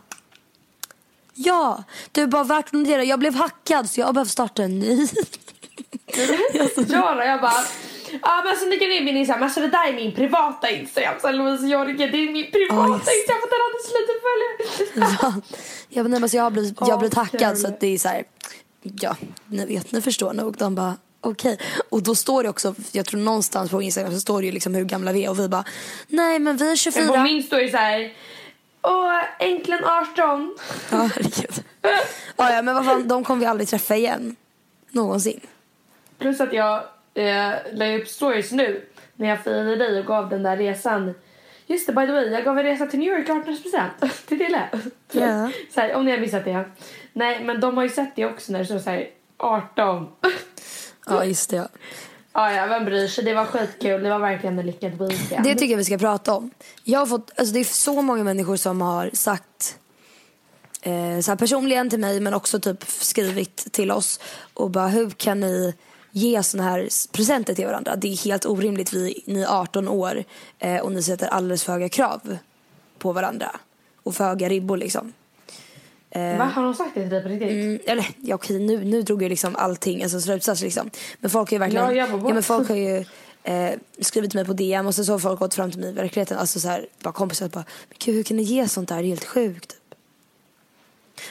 ja. 1.34 1.84
Du 2.12 2.28
bara 2.28 2.44
värt 2.44 2.66
att 2.66 2.74
notera. 2.74 3.04
Jag 3.04 3.20
blev 3.20 3.36
hackad 3.36 3.90
så 3.90 4.00
jag 4.00 4.14
behöver 4.14 4.30
starta 4.30 4.64
en 4.64 4.80
ny. 4.80 5.08
ja 6.88 7.16
då, 7.16 7.24
jag 7.24 7.42
bara 7.42 7.64
Ja 8.22 8.42
men 8.46 8.58
så 8.58 8.66
ni 8.66 8.80
kan 8.80 8.92
in 8.92 9.06
min 9.06 9.18
Instagram, 9.18 9.44
alltså 9.44 9.60
det 9.60 9.68
där 9.68 9.88
är 9.88 9.94
min 9.94 10.16
privata 10.16 10.70
Instagram. 10.70 11.14
Så 11.22 11.32
Louise 11.32 11.68
Jorge, 11.68 12.08
det 12.08 12.18
är 12.18 12.32
min 12.32 12.52
privata 12.52 12.94
just 12.94 13.06
det. 13.06 13.12
Instagram 13.18 13.42
för 13.42 13.58
den 13.58 13.66
hade 13.68 13.84
slutat 13.92 14.20
följa. 14.28 14.50
Ja. 15.22 15.34
jag 15.90 16.04
nej, 16.04 16.12
men 16.12 16.24
alltså, 16.24 16.38
jag 16.38 16.44
har 16.44 16.52
blivit, 16.52 16.78
jag 16.80 16.88
har 16.88 16.98
blivit 16.98 17.16
hackad 17.16 17.58
så 17.58 17.66
kul. 17.66 17.74
att 17.74 17.80
det 17.80 17.88
är 17.88 17.98
så 17.98 18.08
här, 18.08 18.24
ja, 19.02 19.16
ni 19.48 19.66
vet, 19.66 19.92
ni 19.92 20.02
förstår 20.02 20.34
nog. 20.34 20.58
De 20.58 20.76
bara, 20.76 20.96
okej. 21.22 21.58
Och 21.90 22.04
då 22.04 22.16
står 22.16 22.44
det 22.44 22.50
också, 22.50 22.76
jag 22.92 23.06
tror 23.06 23.20
någonstans 23.20 23.72
på 23.72 23.82
Instagram 23.82 24.14
så 24.14 24.20
står 24.20 24.42
det 24.42 24.46
ju 24.46 24.52
liksom 24.52 24.76
hur 24.76 24.86
gamla 24.86 25.12
vi 25.12 25.26
är 25.26 25.30
och 25.30 25.40
vi 25.40 25.50
bara, 25.50 25.66
nej 26.08 26.40
men 26.40 26.58
vi 26.58 26.72
är 26.72 26.76
24. 26.76 27.04
Men 27.06 27.14
på 27.14 27.24
min 27.24 27.44
story 27.44 27.72
så 27.72 27.78
här. 27.78 28.14
Åh, 28.82 29.22
änklen 29.40 29.80
18. 29.84 30.58
Ja, 30.92 30.98
herregud. 30.98 31.64
Ja, 32.38 32.54
ja, 32.54 32.62
men 32.62 32.76
vad 32.76 32.86
fan, 32.86 33.08
de 33.08 33.24
kommer 33.24 33.40
vi 33.40 33.46
aldrig 33.46 33.68
träffa 33.68 33.96
igen. 33.96 34.36
Någonsin. 34.90 35.40
Plus 36.18 36.42
att 36.42 36.54
jag 36.54 36.84
eh, 37.14 37.54
la 37.74 37.96
upp 37.96 38.08
stories 38.08 38.52
nu 38.52 38.86
när 39.16 39.28
jag 39.30 39.44
firade 39.44 39.76
dig 39.76 40.00
och 40.00 40.06
gav 40.06 40.30
den 40.30 40.44
där 40.44 40.58
resan. 40.58 41.14
Just 41.68 41.88
det, 41.88 41.94
by 41.94 42.06
the 42.06 42.12
way, 42.12 42.32
jag 42.32 42.44
gav 42.44 42.60
en 42.60 42.64
resa 42.64 42.86
till 42.86 43.00
New 43.00 43.14
York 43.14 43.28
18% 43.28 44.10
till 44.28 44.38
Dille. 44.38 44.70
Ja. 45.12 45.52
Så 45.74 45.82
här, 45.82 45.94
om 45.94 46.06
ni 46.06 46.12
har 46.12 46.18
missat 46.18 46.46
det. 46.46 46.66
Nej, 47.14 47.44
men 47.44 47.62
de 47.62 47.78
har 47.78 47.84
ju 47.84 47.90
sett 47.90 48.16
det 48.16 48.26
också 48.26 48.52
när 48.52 48.60
det 48.60 48.66
står 48.66 48.80
så 48.80 48.90
här 48.90 49.10
18. 49.38 50.08
Ja, 51.08 51.26
just 51.26 51.50
det. 51.50 51.56
Ja. 51.56 51.68
Ja, 52.34 52.52
ja, 52.52 52.66
vem 52.66 52.86
bryr 52.86 53.08
sig? 53.08 53.24
Det 53.24 53.34
var 53.34 53.46
skitkul. 53.46 54.04
Det 54.04 54.10
var 54.10 54.20
verkligen 54.20 54.60
en 54.60 54.66
lyckad 54.66 54.92
weekend. 54.92 55.44
Det 55.44 55.56
tycker 55.56 55.72
jag 55.72 55.78
vi 55.78 55.86
ska 55.86 55.98
prata 55.98 56.34
om. 56.34 56.52
Jag 56.84 57.00
har 57.00 57.06
fått, 57.06 57.32
alltså 57.36 57.54
det 57.54 57.60
är 57.60 57.64
så 57.64 58.02
många 58.02 58.24
människor 58.24 58.56
som 58.56 58.82
har 58.82 59.10
sagt 59.14 59.78
eh, 60.82 61.20
så 61.22 61.32
här 61.32 61.36
personligen 61.36 61.90
till 61.90 62.00
mig 62.00 62.20
men 62.20 62.34
också 62.34 62.60
typ 62.60 62.84
skrivit 62.88 63.56
till 63.72 63.92
oss 63.92 64.20
och 64.54 64.70
bara 64.70 64.88
hur 64.88 65.10
kan 65.10 65.40
ni 65.40 65.74
ge 66.16 66.44
såna 66.44 66.64
här 66.64 66.90
presenter 67.12 67.56
till 67.56 67.66
varandra? 67.66 67.96
Det 67.96 68.08
är 68.08 68.26
helt 68.26 68.46
orimligt. 68.46 68.94
Vi, 68.94 69.24
ni 69.26 69.42
är 69.42 69.62
18 69.62 69.88
år 69.88 70.24
eh, 70.60 70.82
och 70.82 70.92
ni 70.92 71.04
sätter 71.04 71.28
alldeles 71.28 71.64
för 71.64 71.74
höga 71.74 71.90
krav 71.90 72.38
på 72.98 73.12
varandra. 73.12 73.52
Och 74.04 74.16
för 74.16 74.24
höga 74.24 74.50
ribbor 74.50 74.78
liksom. 74.78 75.14
Va, 76.38 76.44
har 76.46 76.64
de 76.64 76.74
sagt 76.74 76.96
det 76.96 77.02
till 77.02 77.10
dig 77.10 77.24
på 77.24 77.30
riktigt? 77.30 77.50
Mm, 77.52 77.80
eller 77.86 78.08
ja, 78.22 78.36
okej, 78.36 78.60
nu, 78.60 78.86
nu 78.86 79.02
drog 79.02 79.24
jag 79.24 79.30
liksom 79.30 79.56
allting, 79.56 80.04
alltså 80.04 80.22
slutsats 80.22 80.62
liksom. 80.62 80.90
Men 81.20 81.30
folk 81.32 81.50
har 81.50 81.56
ju 81.56 81.60
verkligen, 81.60 81.86
Ja, 81.86 81.94
jag 81.94 82.22
bort. 82.22 82.34
men 82.34 82.44
folk 82.44 82.70
har 82.70 82.76
ju 82.76 83.06
eh, 83.44 83.72
skrivit 84.00 84.32
till 84.32 84.38
mig 84.40 84.46
på 84.46 84.54
DM 84.54 84.88
och 84.88 84.96
så 84.96 85.12
har 85.12 85.20
folk 85.20 85.40
gått 85.40 85.54
fram 85.54 85.72
till 85.72 85.80
mig 85.80 85.90
i 85.90 85.94
verkligheten, 85.94 86.38
alltså 86.38 86.60
så 86.60 86.68
här, 86.68 86.88
bara 87.02 87.14
kompisar 87.14 87.48
bara, 87.50 87.66
men 87.90 87.98
gud 88.06 88.16
hur 88.16 88.24
kan 88.24 88.38
ni 88.38 88.44
ge 88.44 88.68
sånt 88.68 88.90
där, 88.90 88.96
det 88.96 89.04
är 89.04 89.08
helt 89.08 89.26
sjukt. 89.26 89.76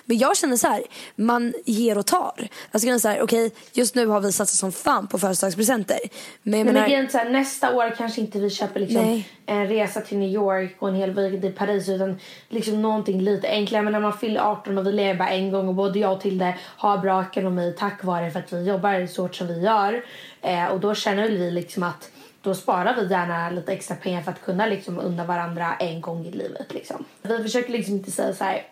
Men 0.04 0.18
jag 0.18 0.36
känner 0.36 0.56
så 0.56 0.68
här, 0.68 0.82
man 1.16 1.54
ger 1.64 1.98
och 1.98 2.06
tar. 2.06 2.48
Alltså 2.70 2.98
så 2.98 3.08
här, 3.08 3.22
okej, 3.22 3.52
just 3.72 3.94
nu 3.94 4.06
har 4.06 4.20
vi 4.20 4.32
satsat 4.32 4.58
som 4.58 4.72
fan 4.72 5.06
på 5.06 5.18
födelsedagspresenter. 5.18 5.98
Men 6.42 6.58
jag 6.58 6.64
Men 6.66 6.74
menar, 6.74 6.88
är 6.88 7.08
så 7.08 7.18
här, 7.18 7.30
nästa 7.30 7.74
år 7.74 7.94
kanske 7.96 8.20
inte 8.20 8.38
vi 8.38 8.50
köper 8.50 8.80
liksom 8.80 9.02
Nej. 9.02 9.28
en 9.46 9.68
resa 9.68 10.00
till 10.00 10.18
New 10.18 10.30
York 10.30 10.76
och 10.78 10.88
en 10.88 10.94
hel 10.94 11.14
weekend 11.14 11.42
till 11.42 11.52
Paris 11.52 11.88
utan 11.88 12.20
liksom 12.48 12.82
någonting 12.82 13.20
lite 13.20 13.48
enklare. 13.48 13.82
Men 13.82 13.92
när 13.92 14.00
man 14.00 14.18
fyller 14.18 14.40
18 14.40 14.78
och 14.78 14.86
vi 14.86 14.92
lever 14.92 15.18
bara 15.18 15.28
en 15.28 15.50
gång 15.50 15.68
och 15.68 15.74
både 15.74 15.98
jag 15.98 16.12
och 16.12 16.20
Tilde 16.20 16.54
har 16.76 16.98
bra 16.98 17.24
ekonomi 17.30 17.74
tack 17.78 18.04
vare 18.04 18.30
för 18.30 18.40
att 18.40 18.52
vi 18.52 18.68
jobbar 18.68 19.06
så 19.06 19.22
hårt 19.22 19.34
som 19.34 19.46
vi 19.46 19.60
gör. 19.60 20.04
Eh, 20.42 20.66
och 20.66 20.80
då 20.80 20.94
känner 20.94 21.28
vi 21.28 21.50
liksom 21.50 21.82
att 21.82 22.10
då 22.42 22.54
sparar 22.54 22.94
vi 22.94 23.10
gärna 23.10 23.50
lite 23.50 23.72
extra 23.72 23.96
pengar 23.96 24.22
för 24.22 24.30
att 24.30 24.44
kunna 24.44 24.66
liksom 24.66 24.98
unna 24.98 25.24
varandra 25.24 25.74
en 25.74 26.00
gång 26.00 26.26
i 26.26 26.30
livet. 26.30 26.74
Liksom. 26.74 27.04
Vi 27.22 27.42
försöker 27.42 27.72
liksom 27.72 27.94
inte 27.94 28.10
säga 28.10 28.34
så 28.34 28.44
här 28.44 28.62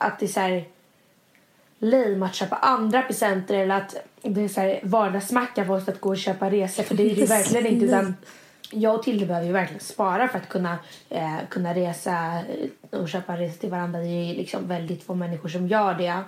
att 0.00 0.18
det 0.18 0.26
är 0.26 0.28
så 0.28 0.40
här 0.40 0.64
lame 1.78 2.26
att 2.26 2.34
köpa 2.34 2.56
andra 2.56 3.02
presenter 3.02 3.54
eller 3.54 3.76
att 3.76 3.96
det 4.22 4.40
är 4.44 4.48
så 4.48 4.60
här 4.60 4.80
vardagsmacka 4.82 5.64
för 5.64 5.74
oss 5.74 5.88
att 5.88 6.00
gå 6.00 6.08
och 6.08 6.18
köpa 6.18 6.50
resor 6.50 6.82
för 6.82 6.94
det 6.94 7.10
är 7.10 7.16
det 7.16 7.26
verkligen 7.26 7.66
inte 7.66 7.84
utan 7.84 8.14
jag 8.72 8.94
och 8.94 9.02
Tilde 9.02 9.26
behöver 9.26 9.46
ju 9.46 9.52
verkligen 9.52 9.80
spara 9.80 10.28
för 10.28 10.38
att 10.38 10.48
kunna, 10.48 10.78
eh, 11.08 11.36
kunna 11.48 11.74
resa 11.74 12.42
eh, 12.92 13.00
och 13.00 13.08
köpa 13.08 13.36
resor 13.36 13.58
till 13.58 13.70
varandra. 13.70 14.00
Det 14.00 14.30
är 14.30 14.34
liksom 14.34 14.68
väldigt 14.68 15.02
få 15.02 15.14
människor 15.14 15.48
som 15.48 15.68
gör 15.68 15.94
det. 15.94 16.22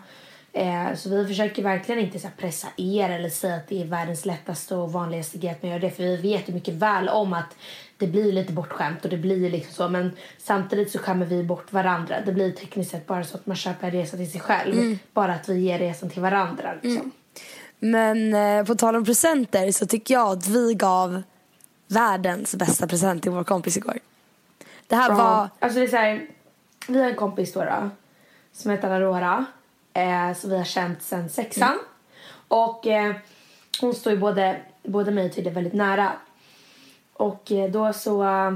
Eh, 0.52 0.94
så 0.94 1.10
vi 1.10 1.26
försöker 1.26 1.62
verkligen 1.62 2.00
inte 2.00 2.18
så 2.18 2.26
här, 2.26 2.34
pressa 2.36 2.68
er 2.76 3.10
eller 3.10 3.28
säga 3.28 3.54
att 3.54 3.68
det 3.68 3.82
är 3.82 3.86
världens 3.86 4.26
lättaste 4.26 4.76
och 4.76 4.92
vanligaste 4.92 5.38
grej 5.38 5.50
att 5.50 5.62
man 5.62 5.72
gör 5.72 5.78
det. 5.78 5.90
För 5.90 6.02
vi 6.02 6.16
vet 6.16 6.48
ju 6.48 6.52
mycket 6.52 6.74
väl 6.74 7.08
om 7.08 7.32
att 7.32 7.56
det 8.02 8.06
blir 8.06 8.32
lite 8.32 8.52
bortskämt 8.52 9.04
och 9.04 9.10
det 9.10 9.16
blir 9.16 9.50
liksom 9.50 9.74
så. 9.74 9.88
Men 9.88 10.12
samtidigt 10.38 10.92
så 10.92 10.98
skämmer 10.98 11.26
vi 11.26 11.42
bort 11.44 11.72
varandra. 11.72 12.20
Det 12.26 12.32
blir 12.32 12.52
tekniskt 12.52 12.90
sett 12.90 13.06
bara 13.06 13.24
så 13.24 13.36
att 13.36 13.46
man 13.46 13.56
köper 13.56 13.86
en 13.86 13.92
resa 13.92 14.16
till 14.16 14.30
sig 14.30 14.40
själv. 14.40 14.98
Bara 15.12 15.34
att 15.34 15.48
vi 15.48 15.58
ger 15.60 15.78
resan 15.78 16.10
till 16.10 16.22
varandra 16.22 16.74
liksom. 16.82 17.10
men 17.78 18.34
eh, 18.34 18.64
på 18.64 18.74
tal 18.74 18.96
om 18.96 19.04
presenter 19.04 19.72
så 19.72 19.86
tycker 19.86 20.14
jag 20.14 20.28
att 20.32 20.46
vi 20.48 20.74
gav 20.74 21.22
världens 21.86 22.54
bästa 22.54 22.86
present 22.86 23.22
till 23.22 23.32
vår 23.32 23.44
kompis 23.44 23.76
igår. 23.76 23.98
Det 24.86 24.96
här 24.96 25.08
var, 25.12 25.18
Ja, 25.18 25.48
Alltså 25.58 25.78
det 25.78 25.84
är 25.84 25.88
så 25.88 25.96
här, 25.96 26.26
vi 26.88 27.02
har 27.02 27.08
en 27.08 27.16
kompis 27.16 27.52
då, 27.52 27.60
då 27.60 27.90
som 28.52 28.70
heter 28.70 28.90
Aurora. 28.90 29.44
Eh, 29.94 30.34
som 30.34 30.50
vi 30.50 30.56
har 30.56 30.64
känt 30.64 31.02
sedan 31.02 31.28
sexan. 31.28 31.78
Och 32.48 32.86
eh, 32.86 33.14
hon 33.80 33.94
står 33.94 34.12
ju 34.12 34.18
både, 34.18 34.60
både 34.82 35.10
mig 35.10 35.26
och 35.26 35.32
Tilde 35.32 35.50
väldigt 35.50 35.72
nära. 35.72 36.12
Och 37.14 37.52
eh, 37.52 37.70
då 37.70 37.92
så... 37.92 38.22
eh, 38.24 38.52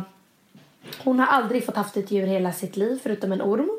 hon 1.05 1.19
har 1.19 1.27
aldrig 1.27 1.67
fått 1.67 1.77
haft 1.77 1.97
ett 1.97 2.11
djur 2.11 2.27
hela 2.27 2.53
sitt 2.53 2.77
liv 2.77 3.01
förutom 3.03 3.33
en 3.33 3.43
orm. 3.43 3.71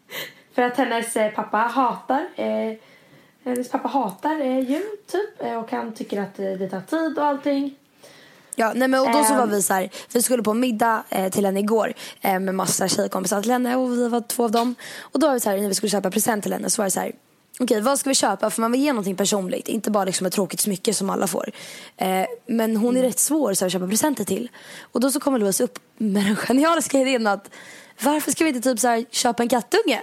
För 0.54 0.62
att 0.62 0.76
hennes 0.76 1.16
eh, 1.16 1.30
pappa 1.30 1.56
hatar 1.58 2.28
eh, 2.36 2.72
hennes 3.44 3.70
pappa 3.70 3.88
hatar 3.88 4.40
eh, 4.40 4.58
djur 4.58 5.06
typ 5.06 5.40
och 5.64 5.70
han 5.70 5.92
tycker 5.94 6.20
att 6.22 6.34
det 6.36 6.68
tar 6.68 6.80
tid 6.80 7.18
och 7.18 7.24
allting. 7.24 7.74
Ja, 8.56 8.72
nej 8.74 8.88
men 8.88 9.00
och 9.00 9.06
då 9.12 9.24
så 9.24 9.32
Ehm. 9.32 9.38
var 9.38 9.46
vi 9.46 9.62
så 9.62 9.74
här, 9.74 9.90
vi 10.12 10.22
skulle 10.22 10.42
på 10.42 10.54
middag 10.54 11.04
eh, 11.08 11.30
till 11.32 11.44
henne 11.46 11.60
igår 11.60 11.92
eh, 12.20 12.40
med 12.40 12.54
massa 12.54 12.88
tjejkompisar 12.88 13.42
till 13.42 13.50
henne 13.50 13.76
och 13.76 13.92
vi 13.92 14.08
var 14.08 14.20
två 14.20 14.44
av 14.44 14.50
dem. 14.50 14.74
Och 15.00 15.20
då 15.20 15.26
var 15.26 15.34
vi 15.34 15.40
så 15.40 15.50
här, 15.50 15.58
när 15.58 15.68
vi 15.68 15.74
skulle 15.74 15.90
köpa 15.90 16.10
present 16.10 16.42
till 16.42 16.52
henne 16.52 16.70
så 16.70 16.82
var 16.82 16.86
det 16.86 16.90
så 16.90 17.00
här, 17.00 17.12
okej 17.62 17.80
vad 17.80 17.98
ska 17.98 18.10
vi 18.10 18.14
köpa? 18.14 18.50
För 18.50 18.60
man 18.60 18.72
vill 18.72 18.80
ge 18.80 18.92
någonting 18.92 19.16
personligt, 19.16 19.68
inte 19.68 19.90
bara 19.90 20.04
liksom 20.04 20.26
ett 20.26 20.32
tråkigt 20.32 20.60
smycke 20.60 20.94
som 20.94 21.10
alla 21.10 21.26
får. 21.26 21.50
Eh, 21.96 22.26
men 22.46 22.76
hon 22.76 22.96
är 22.96 23.02
rätt 23.02 23.18
svår 23.18 23.54
så 23.54 23.64
här, 23.64 23.66
att 23.66 23.72
köpa 23.72 23.88
presenter 23.88 24.24
till. 24.24 24.48
Och 24.80 25.00
då 25.00 25.10
så 25.10 25.20
kommer 25.20 25.38
Louise 25.38 25.64
upp 25.64 25.78
med 25.96 26.24
den 26.24 26.36
genialiska 26.36 26.98
idén 26.98 27.26
att 27.26 27.50
varför 28.02 28.30
ska 28.30 28.44
vi 28.44 28.50
inte 28.50 28.70
typ 28.70 28.78
så 28.78 28.88
här, 28.88 29.04
köpa 29.10 29.42
en 29.42 29.48
kattunge? 29.48 30.02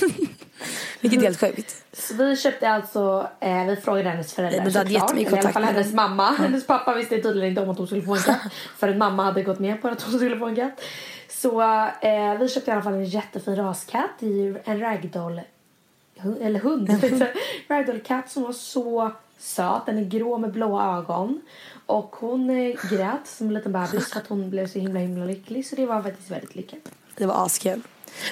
Vilket 1.00 1.18
är 1.18 1.24
helt 1.24 1.40
sjukt. 1.40 1.84
Så 1.92 2.14
vi 2.14 2.36
köpte 2.36 2.68
alltså, 2.68 3.28
eh, 3.40 3.64
vi 3.64 3.76
frågade 3.76 4.10
hennes 4.10 4.34
föräldrar 4.34 4.64
men 4.64 4.74
hade 4.74 4.90
såklart. 4.90 5.02
jättemycket 5.02 5.32
Eller 5.32 5.42
i 5.42 5.46
alla 5.46 5.52
fall 5.52 5.64
hennes 5.64 5.92
mamma. 5.92 6.30
Hennes 6.30 6.66
pappa 6.66 6.94
visste 6.94 7.22
tydligen 7.22 7.48
inte 7.48 7.60
om 7.60 7.70
att 7.70 7.78
hon 7.78 7.86
skulle 7.86 8.02
få 8.02 8.14
en 8.14 8.22
katt. 8.22 8.40
för 8.78 8.88
en 8.88 8.98
mamma 8.98 9.24
hade 9.24 9.42
gått 9.42 9.58
med 9.58 9.82
på 9.82 9.88
att 9.88 10.02
hon 10.02 10.18
skulle 10.18 10.38
få 10.38 10.46
en 10.46 10.56
katt. 10.56 10.80
Så 11.28 11.62
eh, 12.00 12.38
vi 12.40 12.48
köpte 12.48 12.70
i 12.70 12.74
alla 12.74 12.82
fall 12.82 12.94
en 12.94 13.04
jättefin 13.04 13.56
raskatt. 13.56 14.10
Det 14.18 14.26
är 14.26 14.30
ju 14.30 14.58
en 14.64 14.80
ragdoll, 14.80 15.40
eller 16.40 16.60
hund. 16.60 16.90
ragdoll 17.68 18.00
katt 18.00 18.30
som 18.30 18.42
var 18.42 18.52
så 18.52 19.12
söt. 19.38 19.86
Den 19.86 19.98
är 19.98 20.04
grå 20.04 20.38
med 20.38 20.52
blåa 20.52 20.98
ögon. 20.98 21.40
Och 21.86 22.16
hon 22.16 22.50
eh, 22.50 22.76
grät 22.90 23.26
som 23.26 23.46
en 23.46 23.54
liten 23.54 23.72
bebis 23.72 24.12
för 24.12 24.20
att 24.20 24.26
hon 24.26 24.50
blev 24.50 24.66
så 24.66 24.78
himla 24.78 25.00
himla 25.00 25.24
lycklig. 25.24 25.66
Så 25.66 25.76
det 25.76 25.86
var 25.86 26.02
faktiskt 26.02 26.30
väldigt 26.30 26.54
lyckat. 26.54 26.80
Det 27.16 27.26
var 27.26 27.44
askul. 27.46 27.82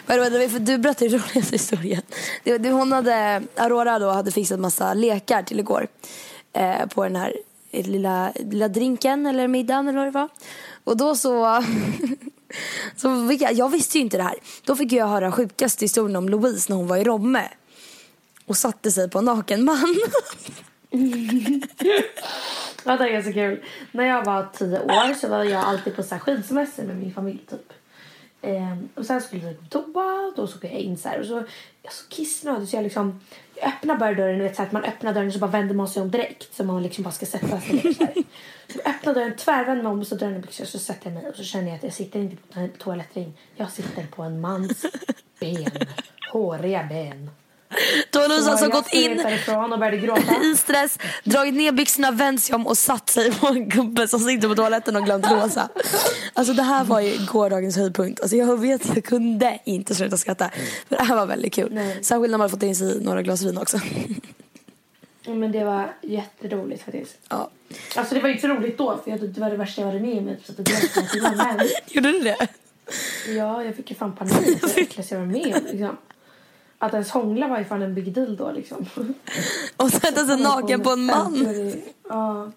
Men 0.06 0.64
du 0.64 0.78
berättade 0.78 1.10
den 1.10 1.18
roligaste 1.28 1.54
historien. 1.54 2.02
Det, 2.44 2.58
det, 2.58 2.70
hon 2.70 2.92
hade, 2.92 3.42
Aurora 3.56 3.98
då 3.98 4.10
hade 4.10 4.30
fixat 4.30 4.60
massa 4.60 4.94
lekar 4.94 5.42
till 5.42 5.58
igår. 5.58 5.86
Eh, 6.52 6.86
på 6.86 7.04
den 7.04 7.16
här 7.16 7.36
lilla, 7.72 8.32
lilla 8.34 8.68
drinken 8.68 9.26
eller 9.26 9.48
middagen 9.48 9.88
eller 9.88 9.98
vad 9.98 10.06
det 10.06 10.10
var. 10.10 10.28
Och 10.84 10.96
då 10.96 11.16
så... 11.16 11.64
så 12.96 13.36
jag, 13.40 13.52
jag 13.52 13.68
visste 13.68 13.98
ju 13.98 14.04
inte 14.04 14.16
det 14.16 14.22
här. 14.22 14.36
Då 14.64 14.76
fick 14.76 14.92
jag 14.92 15.06
höra 15.06 15.32
sjukaste 15.32 15.84
historien 15.84 16.16
om 16.16 16.28
Louise 16.28 16.72
när 16.72 16.76
hon 16.76 16.86
var 16.86 16.96
i 16.96 17.04
Romme. 17.04 17.48
Och 18.48 18.56
satte 18.56 18.90
sig 18.90 19.10
på 19.10 19.18
en 19.18 19.24
naken 19.24 19.64
man. 19.64 19.94
Det 22.84 23.04
är 23.04 23.12
ganska 23.12 23.32
kul. 23.32 23.64
När 23.92 24.04
jag 24.04 24.24
var 24.24 24.48
tio 24.52 24.80
år 24.80 25.14
så 25.14 25.28
var 25.28 25.44
jag 25.44 25.64
alltid 25.64 25.96
på 25.96 26.02
så 26.02 26.14
här 26.14 26.18
skidsemester 26.18 26.84
med 26.84 26.96
min 26.96 27.14
familj 27.14 27.40
typ. 27.50 27.72
Ehm, 28.42 28.88
och 28.94 29.06
sen 29.06 29.20
skulle 29.20 29.48
vi 29.48 29.54
på 29.54 29.64
toa 29.64 30.32
då 30.36 30.46
såg 30.46 30.64
jag 30.64 30.72
in 30.72 30.98
så 30.98 31.08
här 31.08 31.20
och 31.20 31.26
så 31.26 31.44
jag 31.82 31.92
så 31.92 32.08
kissnödig 32.08 32.68
så 32.68 32.76
jag 32.76 32.82
liksom 32.82 33.20
jag 33.54 33.68
öppnade 33.68 33.98
bara 33.98 34.14
dörren, 34.14 34.38
vet 34.38 34.56
så 34.56 34.62
här, 34.62 34.66
att 34.66 34.72
man 34.72 34.84
öppnar 34.84 35.14
dörren 35.14 35.32
så 35.32 35.38
bara 35.38 35.50
vänder 35.50 35.74
man 35.74 35.88
sig 35.88 36.02
om 36.02 36.10
direkt 36.10 36.54
så 36.54 36.64
man 36.64 36.82
liksom 36.82 37.04
bara 37.04 37.10
ska 37.10 37.26
sätta 37.26 37.60
sig 37.60 37.74
ner 37.74 37.92
så 37.92 38.04
här. 38.04 38.14
Så 38.68 38.78
jag 38.84 38.94
öppnar 38.94 39.14
dörren, 39.14 39.36
tvärvänder 39.36 39.82
mig 39.82 39.92
om 39.92 40.00
och 40.00 40.06
så 40.06 40.14
dörren 40.14 40.34
är 40.34 40.40
byxor 40.40 40.64
så 40.64 40.78
sätter 40.78 41.10
jag 41.10 41.14
mig 41.14 41.30
och 41.30 41.36
så 41.36 41.44
känner 41.44 41.66
jag 41.66 41.76
att 41.76 41.82
jag 41.82 41.92
sitter 41.92 42.20
inte 42.20 42.36
på 42.36 42.60
en 42.60 42.70
toalettring. 42.70 43.34
Jag 43.56 43.70
sitter 43.70 44.06
på 44.06 44.22
en 44.22 44.40
mans 44.40 44.86
ben. 45.40 45.70
Håriga 46.32 46.86
ben. 46.88 47.30
Då 48.10 48.18
har 48.18 48.28
Louise 48.28 48.44
Så 48.44 48.50
alltså 48.50 48.68
gått 48.68 48.92
in 48.92 49.20
i 50.52 50.56
stress, 50.56 50.98
dragit 51.24 51.54
ner 51.54 51.72
byxorna, 51.72 52.10
vänt 52.10 52.42
sig 52.42 52.54
om 52.54 52.66
och 52.66 52.78
satt 52.78 53.10
sig 53.10 53.32
på 53.32 53.46
en 53.46 53.68
gubbe 53.68 54.08
som 54.08 54.20
sitter 54.20 54.48
på 54.48 54.54
toaletten 54.54 54.96
och 54.96 55.04
glömt 55.04 55.30
låsa. 55.30 55.68
Alltså 56.32 56.52
det 56.52 56.62
här 56.62 56.84
var 56.84 57.00
ju 57.00 57.26
gårdagens 57.26 57.76
höjdpunkt. 57.76 58.20
Alltså 58.20 58.36
jag 58.36 58.60
vet 58.60 58.90
att 58.90 58.94
jag 58.94 59.04
kunde 59.04 59.58
inte 59.64 59.94
sluta 59.94 60.16
skratta. 60.16 60.50
För 60.88 60.96
det 60.96 61.02
här 61.02 61.16
var 61.16 61.26
väldigt 61.26 61.54
kul. 61.54 61.68
Nej. 61.72 62.04
Särskilt 62.04 62.30
när 62.30 62.38
man 62.38 62.50
fått 62.50 62.62
in 62.62 62.76
sig 62.76 63.00
några 63.00 63.22
glas 63.22 63.42
vin 63.42 63.58
också. 63.58 63.80
Men 65.26 65.52
det 65.52 65.64
var 65.64 65.92
jätteroligt 66.02 66.84
faktiskt. 66.84 67.18
Ja. 67.28 67.50
Alltså 67.96 68.14
det 68.14 68.20
var 68.20 68.28
inte 68.28 68.40
så 68.42 68.48
roligt 68.48 68.78
då 68.78 69.00
för 69.04 69.10
jag, 69.10 69.20
det 69.20 69.40
var 69.40 69.50
det 69.50 69.56
värsta 69.56 69.80
jag 69.80 69.88
varit 69.88 70.02
med 70.02 70.18
om. 70.18 70.36
Så 70.44 70.52
att 70.52 70.58
det 70.58 70.72
var 71.22 71.66
Gjorde 71.86 72.12
du 72.12 72.20
det? 72.20 72.46
ja, 73.28 73.64
jag 73.64 73.76
fick 73.76 73.90
ju 73.90 73.96
fan 73.96 74.16
panik. 74.16 74.34
Det 74.34 74.62
var 74.62 74.74
det 74.74 75.10
jag 75.10 75.18
varit 75.18 75.32
med 75.32 75.56
om. 75.56 75.62
Liksom. 75.70 75.96
Att 76.78 76.92
ens 76.92 77.10
hångla 77.10 77.48
var 77.48 77.58
ju 77.58 77.64
fan 77.64 77.82
en 77.82 77.94
big 77.94 78.12
deal 78.12 78.36
då 78.36 78.52
liksom. 78.52 78.86
Och 79.76 79.90
sätta 79.90 80.26
sig 80.26 80.42
naken 80.42 80.80
på 80.80 80.90
en 80.90 81.04
man. 81.04 81.46
Ja. 82.08 82.52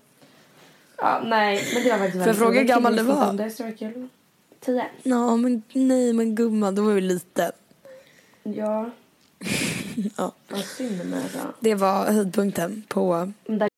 Ja, 0.97 1.21
nej, 1.25 1.63
men 1.73 1.83
det 1.83 1.89
var 1.89 1.97
faktiskt 1.97 2.23
Får 2.23 2.27
jag 2.27 2.37
fråga 2.37 2.59
hur 2.59 2.67
gammal 2.67 2.95
du 2.95 3.03
var? 3.03 3.33
Det 3.33 3.49
så 3.49 3.63
var 3.63 3.71
kul. 3.71 4.07
Tio. 4.59 4.85
Ja 5.03 5.35
men 5.35 5.63
nej 5.73 6.13
men 6.13 6.35
gumman, 6.35 6.75
då 6.75 6.81
var 6.81 6.93
vi 6.93 7.01
liten. 7.01 7.51
Ja. 8.43 8.89
Ja. 10.17 10.31
Vad 10.49 10.59
synd 10.65 11.05
med 11.09 11.21
det. 11.33 11.69
Det 11.69 11.75
var 11.75 12.11
höjdpunkten 12.11 12.83
på 12.87 13.31
Men 13.45 13.59
där 13.59 13.69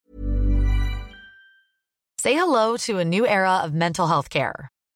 Say 2.22 2.34
hello 2.34 2.78
to 2.78 3.00
a 3.00 3.04
new 3.04 3.26
era 3.26 3.66
of 3.66 3.72
mental 3.72 4.08
health 4.08 4.30
care. 4.30 4.68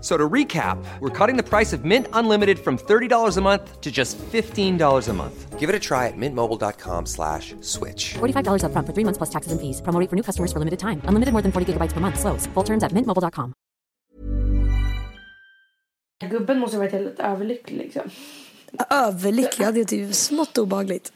So 0.00 0.16
to 0.16 0.28
recap, 0.28 0.82
we're 1.00 1.10
cutting 1.10 1.36
the 1.36 1.42
price 1.42 1.72
of 1.74 1.84
Mint 1.84 2.06
Unlimited 2.14 2.58
from 2.58 2.78
$30 2.78 3.36
a 3.36 3.40
month 3.40 3.80
to 3.80 3.90
just 3.90 4.16
$15 4.32 5.08
a 5.08 5.12
month. 5.12 5.58
Give 5.58 5.68
it 5.68 5.74
a 5.76 5.78
try 5.78 6.06
at 6.08 6.16
mintmobile.com 6.16 7.04
slash 7.04 7.54
switch. 7.60 8.14
$45 8.14 8.64
upfront 8.64 8.86
for 8.86 8.94
three 8.94 9.04
months 9.04 9.18
plus 9.18 9.30
taxes 9.30 9.52
and 9.52 9.60
fees. 9.60 9.82
Promo 9.82 10.00
rate 10.00 10.08
for 10.08 10.16
new 10.16 10.22
customers 10.22 10.52
for 10.52 10.58
limited 10.58 10.78
time. 10.78 11.02
Unlimited 11.04 11.32
more 11.32 11.42
than 11.42 11.52
40 11.52 11.72
gigabytes 11.72 11.92
per 11.92 12.00
month. 12.00 12.18
Slows. 12.18 12.48
Full 12.54 12.64
terms 12.64 12.82
at 12.82 12.92
mintmobile.com. 12.92 13.52
Gubben 16.30 16.58
måste 16.58 16.76
ha 16.76 16.78
varit 16.78 16.92
helt 16.92 17.20
överlycklig 17.20 17.78
liksom. 17.78 18.02
överlycklig. 18.90 19.66
Ja, 19.66 19.72
det 19.72 19.80
är 19.80 19.84
typ 19.84 20.14
smått 20.14 20.58
obagligt. 20.58 21.12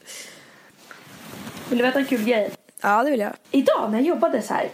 Vill 1.69 1.77
du 1.77 1.83
veta 1.83 1.99
en 1.99 2.05
kul 2.05 2.23
grej? 2.23 2.51
Ja, 2.81 3.03
det 3.03 3.11
vill 3.11 3.19
jag. 3.19 3.33
Idag 3.51 3.91
när 3.91 3.97
jag 3.97 4.07
jobbade 4.07 4.41
så 4.41 4.53
här. 4.53 4.69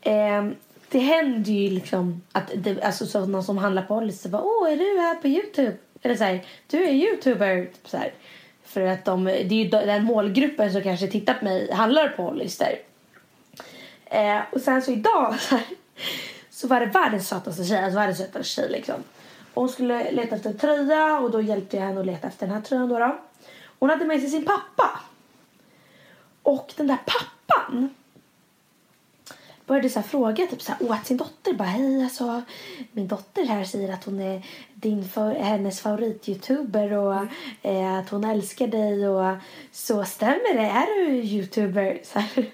Eh, 0.00 0.52
det 0.90 0.98
händer 0.98 1.52
ju 1.52 1.70
liksom 1.70 2.22
att 2.32 2.52
det, 2.56 2.82
alltså 2.82 3.06
sådana 3.06 3.42
som 3.42 3.58
handlar 3.58 3.82
på 3.82 3.94
Hollis 3.94 4.16
så 4.16 4.22
typ 4.22 4.32
bara 4.32 4.42
åh 4.42 4.72
är 4.72 4.76
du 4.76 5.00
här 5.00 5.14
på 5.14 5.28
Youtube? 5.28 5.76
Eller 6.02 6.14
så 6.16 6.24
här, 6.24 6.46
du 6.66 6.84
är 6.84 6.92
youtuber. 6.92 7.64
Typ 7.64 7.88
så 7.88 7.96
här. 7.96 8.12
För 8.64 8.80
att 8.80 9.04
de, 9.04 9.24
det 9.24 9.30
är 9.30 9.52
ju 9.52 9.68
den 9.68 10.04
målgruppen 10.04 10.72
som 10.72 10.82
kanske 10.82 11.06
tittar 11.06 11.34
på 11.34 11.44
mig 11.44 11.72
handlar 11.72 12.08
på 12.08 12.22
Hollis 12.22 12.58
där. 12.58 12.78
Eh, 14.04 14.40
och 14.52 14.60
sen 14.60 14.82
så 14.82 14.90
idag 14.90 15.36
så, 15.40 15.56
här, 15.56 15.66
så 16.50 16.68
var 16.68 16.80
det 16.80 16.86
världens 16.86 17.28
sötaste 17.28 17.64
tjej, 17.64 17.84
alltså 17.84 17.98
världens 17.98 18.18
sötaste 18.18 18.48
tjej 18.48 18.68
liksom. 18.70 19.04
Och 19.54 19.62
hon 19.62 19.68
skulle 19.68 20.10
leta 20.10 20.36
efter 20.36 20.50
en 20.50 20.58
tröja 20.58 21.18
och 21.18 21.30
då 21.30 21.40
hjälpte 21.40 21.76
jag 21.76 21.84
henne 21.84 22.00
att 22.00 22.06
leta 22.06 22.28
efter 22.28 22.46
den 22.46 22.54
här 22.54 22.62
tröjan 22.62 22.88
då. 22.88 22.98
då. 22.98 23.18
Hon 23.78 23.90
hade 23.90 24.04
med 24.04 24.20
sig 24.20 24.30
sin 24.30 24.44
pappa. 24.44 25.00
Och 26.42 26.72
den 26.76 26.86
där 26.86 26.98
pappan 27.06 27.94
började 29.68 29.90
så 29.90 30.02
fråga 30.02 30.46
typ 30.46 30.62
så 30.62 30.72
här, 30.72 30.90
åt 30.90 31.06
sin 31.06 31.16
dotter. 31.16 31.52
Bara, 31.52 31.68
Hej, 31.68 32.02
alltså, 32.02 32.42
min 32.92 33.08
dotter 33.08 33.44
här 33.46 33.64
säger 33.64 33.92
att 33.92 34.04
hon 34.04 34.20
är 34.20 34.42
din 34.74 35.04
för, 35.08 35.34
hennes 35.34 35.80
favorit-youtuber 35.80 36.92
och 36.92 37.26
eh, 37.62 37.98
att 37.98 38.08
hon 38.08 38.24
älskar 38.24 38.66
dig. 38.66 39.08
Och 39.08 39.36
så 39.72 40.04
stämmer 40.04 40.54
det? 40.54 40.66
Är 40.66 41.06
du 41.06 41.12
youtuber? 41.12 42.00
Så 42.04 42.18
här. 42.18 42.46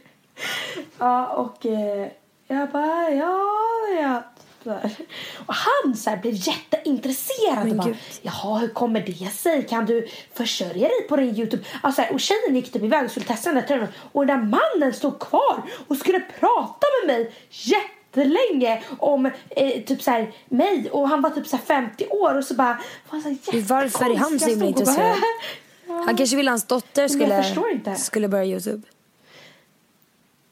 ja, 0.98 1.26
och 1.26 1.66
eh, 1.66 2.08
jag 2.46 2.70
bara, 2.70 3.10
ja, 3.10 3.40
ja. 4.00 4.22
Här. 4.70 4.90
Och 5.46 5.54
han 5.54 5.96
så 5.96 6.10
här, 6.10 6.16
blev 6.16 6.34
jätteintresserad. 6.34 7.66
Men 7.66 7.76
bara, 7.76 7.86
gud. 7.88 7.96
Jaha, 8.22 8.58
hur 8.58 8.68
kommer 8.68 9.00
det 9.00 9.32
sig? 9.32 9.66
Kan 9.66 9.86
du 9.86 10.08
försörja 10.34 10.88
dig 10.88 11.08
på 11.08 11.16
din 11.16 11.36
Youtube? 11.36 11.64
Alltså, 11.82 12.02
och 12.12 12.20
tjejen 12.20 12.54
gick 12.56 12.72
typ 12.72 12.82
iväg 12.82 13.04
och 13.04 13.10
skulle 13.10 13.26
testa 13.26 13.52
den 13.52 13.60
där 13.60 13.68
tröjan. 13.68 13.88
Och 14.12 14.26
den 14.26 14.50
där 14.50 14.58
mannen 14.58 14.94
stod 14.94 15.18
kvar 15.18 15.62
och 15.88 15.96
skulle 15.96 16.20
prata 16.20 16.86
med 17.00 17.16
mig 17.16 17.32
jättelänge 17.50 18.82
om 18.98 19.26
eh, 19.50 19.82
typ 19.84 20.02
så 20.02 20.10
här, 20.10 20.32
mig 20.48 20.90
och 20.90 21.08
han 21.08 21.22
var 21.22 21.30
typ 21.30 21.46
så 21.46 21.56
här 21.56 21.64
50 21.64 22.06
år 22.06 22.38
och 22.38 22.44
så 22.44 22.54
bara 22.54 22.80
var 23.10 23.20
så 23.20 23.28
här 23.28 23.60
Varför 23.68 24.10
är 24.10 24.16
han 24.16 24.38
så 24.38 24.48
himla 24.48 24.66
intresserad? 24.66 25.16
Han 25.86 26.16
kanske 26.16 26.36
ville 26.36 26.50
hans 26.50 26.64
dotter 26.64 27.08
skulle, 27.08 27.96
skulle 27.96 28.28
börja 28.28 28.44
Youtube. 28.44 28.82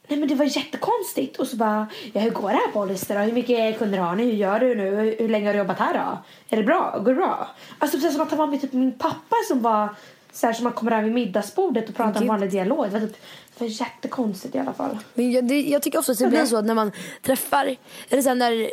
Nej 0.07 0.19
men 0.19 0.27
det 0.29 0.35
var 0.35 0.45
jättekonstigt 0.57 1.39
och 1.39 1.47
så 1.47 1.55
bara, 1.55 1.87
ja 2.13 2.21
hur 2.21 2.29
går 2.31 2.49
det 2.49 2.55
här 2.55 2.71
på 2.71 2.79
Hollister 2.79 3.15
då? 3.15 3.21
Hur 3.21 3.31
mycket 3.31 3.79
kunder 3.79 3.97
har 3.97 4.15
ni? 4.15 4.23
Hur 4.23 4.31
gör 4.31 4.59
du 4.59 4.75
nu? 4.75 4.95
Hur, 4.95 5.15
hur 5.19 5.29
länge 5.29 5.45
har 5.47 5.53
du 5.53 5.59
jobbat 5.59 5.79
här 5.79 5.93
då? 5.93 6.23
Är 6.49 6.57
det 6.57 6.63
bra? 6.63 6.99
Går 6.99 7.11
det 7.11 7.15
bra? 7.15 7.47
Alltså 7.79 7.97
precis 7.97 8.13
som 8.13 8.21
att 8.21 8.29
han 8.29 8.39
var 8.39 8.47
med 8.47 8.61
typ 8.61 8.73
min 8.73 8.91
pappa 8.91 9.35
som 9.47 9.61
var 9.61 9.95
så 10.31 10.45
här 10.47 10.53
som 10.53 10.63
man 10.63 10.73
kommer 10.73 10.91
över 10.91 11.03
vid 11.03 11.13
middagsbordet 11.13 11.89
och 11.89 11.95
pratar 11.95 12.21
om 12.21 12.27
vanlig 12.27 12.51
dialog. 12.51 12.85
Det 12.85 12.99
var, 12.99 12.99
typ, 12.99 13.17
det 13.57 13.63
var 13.63 13.67
jättekonstigt 13.67 14.55
i 14.55 14.59
alla 14.59 14.73
fall. 14.73 14.97
Men 15.13 15.31
jag, 15.31 15.47
det, 15.47 15.61
jag 15.61 15.81
tycker 15.81 15.99
ofta 15.99 16.11
att 16.11 16.17
det 16.17 16.27
blir 16.27 16.45
så 16.45 16.57
att 16.57 16.65
när 16.65 16.73
man 16.73 16.91
träffar, 17.21 17.75
eller 18.09 18.21
så 18.21 18.29
här, 18.29 18.35
när, 18.35 18.69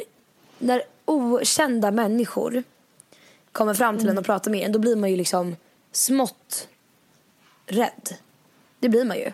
när 0.59 0.83
okända 1.05 1.91
människor 1.91 2.63
kommer 3.53 3.75
fram 3.75 3.99
till 3.99 4.09
en 4.09 4.19
och 4.19 4.25
pratar 4.25 4.51
med 4.51 4.67
en, 4.67 4.73
då 4.73 4.79
blir 4.79 4.97
man 4.97 5.11
ju 5.11 5.17
liksom 5.17 5.57
smått 5.93 6.69
rädd. 7.67 8.15
Det 8.81 8.89
blir 8.89 9.05
man 9.05 9.17
ju. 9.17 9.33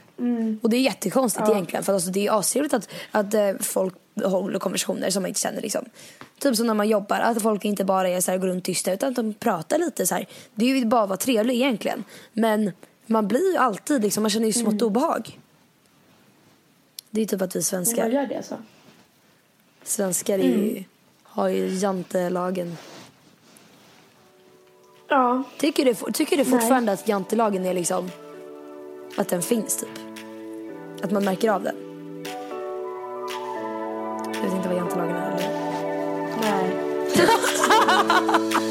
Och 0.63 0.71
det 0.71 0.77
är 0.77 0.81
jättekonstigt 0.81 1.49
egentligen 1.49 1.85
för 1.85 1.93
alltså, 1.93 2.11
det 2.11 2.27
är 2.27 2.39
astrevligt 2.39 2.75
att, 2.75 2.89
att 3.11 3.35
eh, 3.35 3.53
folk 3.61 3.95
håller 4.25 4.59
konversationer 4.59 5.11
som 5.11 5.23
man 5.23 5.29
inte 5.29 5.41
känner 5.41 5.63
liksom. 5.63 5.85
Typ 6.39 6.57
som 6.57 6.67
när 6.67 6.75
man 6.75 6.89
jobbar, 6.89 7.21
att 7.21 7.43
folk 7.43 7.65
inte 7.65 7.85
bara 7.85 8.09
är 8.09 8.21
så 8.21 8.31
här, 8.31 8.39
går 8.39 8.49
runt 8.49 8.65
tysta 8.65 8.93
utan 8.93 9.09
att 9.09 9.17
de 9.17 9.35
pratar 9.35 9.79
lite 9.79 10.07
så 10.07 10.15
här. 10.15 10.27
Det 10.55 10.71
är 10.71 10.77
ju 10.77 10.85
bara 10.85 11.03
att 11.03 11.09
vara 11.09 11.17
trevlig 11.17 11.55
egentligen. 11.55 12.05
Men 12.33 12.73
man 13.07 13.29
blir 13.29 13.53
ju 13.53 13.57
alltid 13.59 14.03
liksom, 14.03 14.23
man 14.23 14.31
känner 14.31 14.47
ju 14.47 14.53
smått 14.53 14.83
obehag. 14.83 15.39
Det 17.11 17.21
är 17.21 17.27
typ 17.27 17.43
att 17.43 17.57
vi 17.57 17.63
svenskar, 17.63 18.11
gör 18.11 18.27
det 18.27 18.37
alltså? 18.37 18.57
svenskar 19.83 20.39
är 20.39 20.43
ju, 20.43 20.85
har 21.23 21.49
ju 21.49 21.69
jantelagen. 21.69 22.77
Ja. 25.09 25.43
Tycker 25.59 25.85
du, 25.85 25.95
tycker 26.13 26.37
du 26.37 26.45
fortfarande 26.45 26.93
att 26.93 27.09
jantelagen 27.09 27.65
är 27.65 27.75
liksom, 27.75 28.11
att 29.17 29.29
den 29.29 29.43
finns 29.43 29.77
typ? 29.77 29.89
Att 31.03 31.11
man 31.11 31.25
märker 31.25 31.51
av 31.51 31.63
den? 31.63 31.77
Jag 34.35 34.43
vet 34.43 34.53
inte 34.53 34.69
vad 34.69 34.77
jantelagen 34.77 35.17
är 35.17 35.31
eller? 35.31 35.51
Nej. 36.41 36.87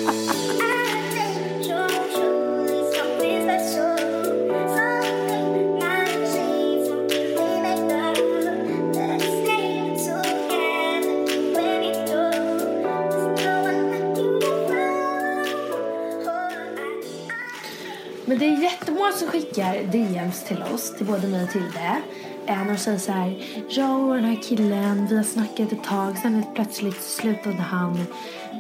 som 19.16 19.28
skickar 19.28 19.84
DMs 19.92 20.44
till 20.44 20.64
oss, 20.74 20.94
till 20.98 21.06
både 21.06 21.28
mig 21.28 21.44
och 21.44 21.50
Tilde. 21.50 22.02
Eh, 22.48 22.58
när 22.58 22.74
de 22.74 22.78
säger 22.78 22.98
så 22.98 23.12
här, 23.12 23.44
jag 23.70 24.02
och 24.02 24.16
den 24.16 24.24
här 24.24 24.42
killen, 24.44 25.08
vi 25.10 25.18
har 25.18 25.24
snackat 25.24 25.72
ett 25.72 25.84
tag, 25.84 26.18
sen 26.18 26.36
helt 26.36 26.56
plötsligt 26.56 27.02
slutade 27.02 27.56
han 27.56 28.06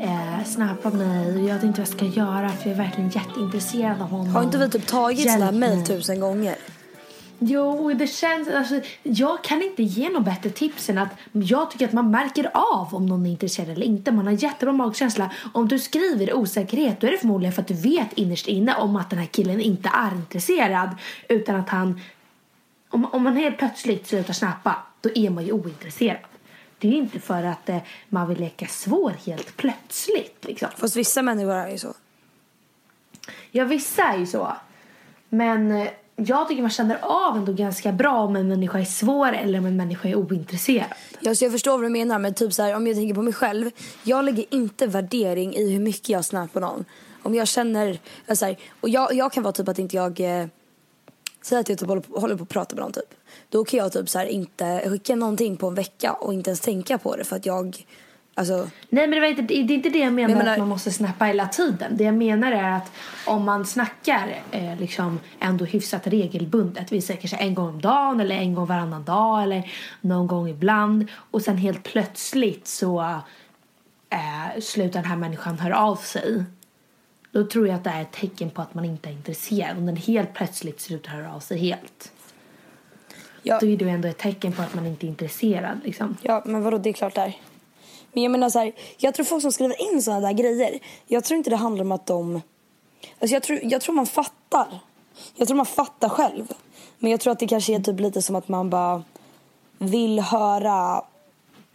eh, 0.01 0.45
snappa 0.45 0.89
mig 0.89 1.33
och 1.33 1.39
jag 1.39 1.55
vet 1.55 1.63
inte 1.63 1.81
vad 1.81 1.87
jag 1.87 1.97
ska 1.97 2.05
göra 2.05 2.49
för 2.49 2.69
jag 2.69 2.79
är 2.79 2.83
verkligen 2.83 3.09
jätteintresserad 3.09 4.01
av 4.01 4.09
honom. 4.09 4.35
Har 4.35 4.43
inte 4.43 4.57
vi 4.57 4.69
typ 4.69 4.87
tagit 4.87 5.31
sådana 5.31 5.45
här 5.45 5.51
mejl 5.51 5.85
tusen 5.85 6.19
gånger? 6.19 6.55
Jo, 7.39 7.93
det 7.93 8.07
känns... 8.07 8.47
Alltså, 8.47 8.81
jag 9.03 9.43
kan 9.43 9.61
inte 9.61 9.83
ge 9.83 10.09
något 10.09 10.25
bättre 10.25 10.49
tips 10.49 10.89
än 10.89 10.97
att 10.97 11.09
jag 11.31 11.71
tycker 11.71 11.85
att 11.85 11.93
man 11.93 12.11
märker 12.11 12.51
av 12.53 12.95
om 12.95 13.05
någon 13.05 13.25
är 13.25 13.29
intresserad 13.29 13.69
eller 13.69 13.85
inte. 13.85 14.11
Man 14.11 14.25
har 14.25 14.33
jättebra 14.33 14.73
magkänsla. 14.73 15.31
Om 15.53 15.67
du 15.67 15.79
skriver 15.79 16.33
osäkerhet 16.33 17.01
då 17.01 17.07
är 17.07 17.11
det 17.11 17.17
förmodligen 17.17 17.53
för 17.53 17.61
att 17.61 17.67
du 17.67 17.73
vet 17.73 18.13
innerst 18.13 18.47
inne 18.47 18.75
om 18.75 18.95
att 18.95 19.09
den 19.09 19.19
här 19.19 19.25
killen 19.25 19.61
inte 19.61 19.89
är 19.93 20.11
intresserad. 20.15 20.89
Utan 21.29 21.55
att 21.55 21.69
han... 21.69 22.01
Om, 22.89 23.05
om 23.05 23.23
man 23.23 23.35
helt 23.35 23.57
plötsligt 23.57 24.07
slutar 24.07 24.33
snappa, 24.33 24.75
då 25.01 25.09
är 25.15 25.29
man 25.29 25.45
ju 25.45 25.51
ointresserad. 25.51 26.17
Det 26.77 26.87
är 26.87 26.93
inte 26.93 27.19
för 27.19 27.43
att 27.43 27.69
eh, 27.69 27.77
man 28.09 28.27
vill 28.27 28.39
leka 28.39 28.67
svår 28.67 29.13
helt 29.25 29.57
plötsligt. 29.57 30.45
Liksom. 30.45 30.69
Fast 30.77 30.95
vissa 30.95 31.21
människor 31.21 31.53
är 31.53 31.69
ju 31.69 31.77
så. 31.77 31.93
Ja, 33.51 33.65
vissa 33.65 34.03
är 34.03 34.17
ju 34.17 34.25
så. 34.25 34.55
Men 35.29 35.71
eh, 35.71 35.87
jag 36.15 36.47
tycker 36.47 36.61
man 36.61 36.71
känner 36.71 36.99
av 37.01 37.37
ändå 37.37 37.53
ganska 37.53 37.91
bra 37.91 38.19
om 38.19 38.35
en 38.35 38.47
människa 38.47 38.79
är 38.79 38.85
svår 38.85 39.33
eller 39.33 39.59
om 39.59 39.65
en 39.65 39.77
människa 39.77 40.09
är 40.09 40.15
ointresserad. 40.15 40.87
Ja, 41.19 41.35
så 41.35 41.45
jag 41.45 41.51
förstår 41.51 41.71
vad 41.71 41.81
du 41.81 41.89
menar, 41.89 42.19
men 42.19 42.33
typ 42.33 42.53
så 42.53 42.63
här, 42.63 42.75
om 42.75 42.87
jag 42.87 42.95
tänker 42.95 43.15
på 43.15 43.21
mig 43.21 43.33
själv. 43.33 43.71
Jag 44.03 44.25
lägger 44.25 44.45
inte 44.49 44.87
värdering 44.87 45.55
i 45.55 45.71
hur 45.71 45.79
mycket 45.79 46.09
jag 46.09 46.25
snär 46.25 46.47
på 46.47 46.59
någon. 46.59 46.85
Om 47.23 47.35
jag 47.35 47.47
känner, 47.47 47.99
eh, 48.27 48.35
så 48.35 48.45
här, 48.45 48.57
och 48.81 48.89
jag, 48.89 49.13
jag 49.13 49.31
kan 49.31 49.43
vara 49.43 49.53
typ 49.53 49.67
att 49.67 49.79
inte 49.79 49.95
jag, 49.95 50.19
eh, 50.19 50.47
säger 51.41 51.59
att 51.59 51.69
jag 51.69 51.77
typ 51.77 51.87
håller, 51.87 52.01
på, 52.01 52.19
håller 52.19 52.35
på 52.35 52.43
att 52.43 52.49
prata 52.49 52.75
med 52.75 52.83
någon 52.83 52.91
typ. 52.91 53.13
Då 53.49 53.65
kan 53.65 53.77
jag 53.77 53.91
typ 53.91 54.09
så 54.09 54.19
här, 54.19 54.25
inte 54.25 54.89
skicka 54.89 55.15
någonting 55.15 55.57
på 55.57 55.67
en 55.67 55.75
vecka 55.75 56.13
och 56.13 56.33
inte 56.33 56.49
ens 56.49 56.59
tänka 56.59 56.97
på 56.97 57.15
det 57.15 57.23
för 57.23 57.35
att 57.35 57.45
jag, 57.45 57.85
alltså. 58.35 58.69
Nej 58.89 59.07
men 59.07 59.11
det, 59.11 59.19
var 59.19 59.27
inte, 59.27 59.41
det 59.41 59.53
är 59.53 59.71
inte 59.71 59.89
det 59.89 59.99
jag 59.99 60.13
menar, 60.13 60.27
Men 60.27 60.37
jag 60.37 60.37
menar- 60.37 60.51
att 60.51 60.59
man 60.59 60.67
måste 60.67 60.91
snappa 60.91 61.25
hela 61.25 61.47
tiden. 61.47 61.97
Det 61.97 62.03
jag 62.03 62.15
menar 62.15 62.51
är 62.51 62.71
att 62.71 62.91
om 63.25 63.43
man 63.45 63.65
snackar 63.65 64.35
eh, 64.51 64.79
liksom 64.79 65.19
ändå 65.39 65.65
hyfsat 65.65 66.07
regelbundet. 66.07 66.91
Vi 66.91 67.01
säger 67.01 67.19
kanske 67.19 67.37
en 67.37 67.55
gång 67.55 67.67
om 67.67 67.81
dagen 67.81 68.19
eller 68.19 68.35
en 68.35 68.55
gång 68.55 68.65
varannan 68.65 69.03
dag 69.03 69.43
eller 69.43 69.71
någon 70.01 70.27
gång 70.27 70.49
ibland. 70.49 71.07
Och 71.31 71.41
sen 71.41 71.57
helt 71.57 71.83
plötsligt 71.83 72.67
så 72.67 73.01
eh, 74.09 74.61
slutar 74.61 75.01
den 75.01 75.09
här 75.09 75.17
människan 75.17 75.59
höra 75.59 75.77
av 75.77 75.95
sig. 75.95 76.43
Då 77.31 77.43
tror 77.47 77.67
jag 77.67 77.75
att 77.75 77.83
det 77.83 77.89
är 77.89 78.01
ett 78.01 78.11
tecken 78.11 78.49
på 78.49 78.61
att 78.61 78.73
man 78.73 78.85
inte 78.85 79.09
är 79.09 79.13
intresserad. 79.13 79.77
Om 79.77 79.85
den 79.85 79.95
helt 79.95 80.33
plötsligt 80.33 80.79
slutar 80.81 81.11
höra 81.11 81.33
av 81.33 81.39
sig 81.39 81.57
helt. 81.57 82.11
Ja, 83.43 83.59
Då 83.59 83.67
är 83.67 83.77
det 83.77 83.89
ändå 83.89 84.07
ett 84.07 84.17
tecken 84.17 84.51
på 84.53 84.61
att 84.61 84.73
man 84.75 84.85
inte 84.85 85.05
är 85.05 85.07
intresserad 85.07 85.79
liksom. 85.83 86.17
ja 86.21 86.43
men 86.45 86.63
vadå, 86.63 86.77
det 86.77 86.89
är 86.89 86.93
klart 86.93 87.15
där. 87.15 87.37
Men 88.15 88.23
jag 88.23 88.31
menar 88.31 88.49
så 88.49 88.59
här, 88.59 88.71
jag 88.97 89.13
tror 89.13 89.25
folk 89.25 89.41
som 89.41 89.51
skriver 89.51 89.93
in 89.93 90.01
sådana 90.01 90.27
där 90.27 90.33
grejer, 90.33 90.79
jag 91.07 91.23
tror 91.23 91.37
inte 91.37 91.49
det 91.49 91.55
handlar 91.55 91.83
om 91.83 91.91
att 91.91 92.05
de, 92.05 92.41
alltså 93.19 93.33
jag 93.35 93.43
tror, 93.43 93.59
jag 93.63 93.81
tror 93.81 93.95
man 93.95 94.05
fattar. 94.05 94.79
Jag 95.35 95.47
tror 95.47 95.57
man 95.57 95.65
fattar 95.65 96.09
själv. 96.09 96.53
Men 96.99 97.11
jag 97.11 97.19
tror 97.19 97.33
att 97.33 97.39
det 97.39 97.47
kanske 97.47 97.75
är 97.75 97.79
typ 97.79 97.99
lite 97.99 98.21
som 98.21 98.35
att 98.35 98.47
man 98.47 98.69
bara 98.69 99.03
vill 99.77 100.19
höra 100.19 101.03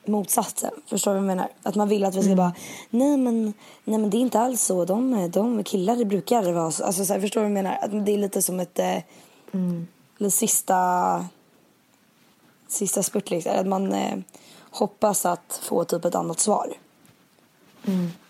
motsatsen. 0.05 0.71
Förstår 0.87 1.11
du 1.11 1.15
vad 1.15 1.23
jag 1.23 1.37
menar? 1.37 1.49
Att 1.63 1.75
man 1.75 1.89
vill 1.89 2.05
att 2.05 2.15
vi 2.15 2.23
ska 2.23 2.35
bara, 2.35 2.53
nej 2.91 3.17
men, 3.17 3.45
nej 3.85 3.99
men 3.99 4.11
det 4.11 4.17
är 4.17 4.21
inte 4.21 4.41
alls 4.41 4.63
så. 4.63 4.85
De, 4.85 5.31
de 5.31 5.65
killar 5.65 6.05
brukar 6.05 6.53
vara 6.53 6.71
så. 6.71 6.85
Alltså, 6.85 7.05
så 7.05 7.13
här, 7.13 7.21
förstår 7.21 7.41
du 7.41 7.49
vad 7.49 7.59
jag 7.59 7.65
menar? 7.65 7.79
Att 7.83 8.07
det 8.07 8.13
är 8.13 8.19
lite 8.19 8.43
som 8.43 8.61
ett, 8.61 8.79
eh, 8.79 8.99
lite 10.19 10.37
sista, 10.37 11.25
sista 12.69 13.03
spurt 13.03 13.31
liksom. 13.31 13.53
Att 13.57 13.67
man 13.67 13.93
eh, 13.93 14.17
hoppas 14.71 15.27
att 15.27 15.61
få 15.63 15.85
typ 15.85 16.05
ett 16.05 16.15
annat 16.15 16.41
svar. 16.41 16.73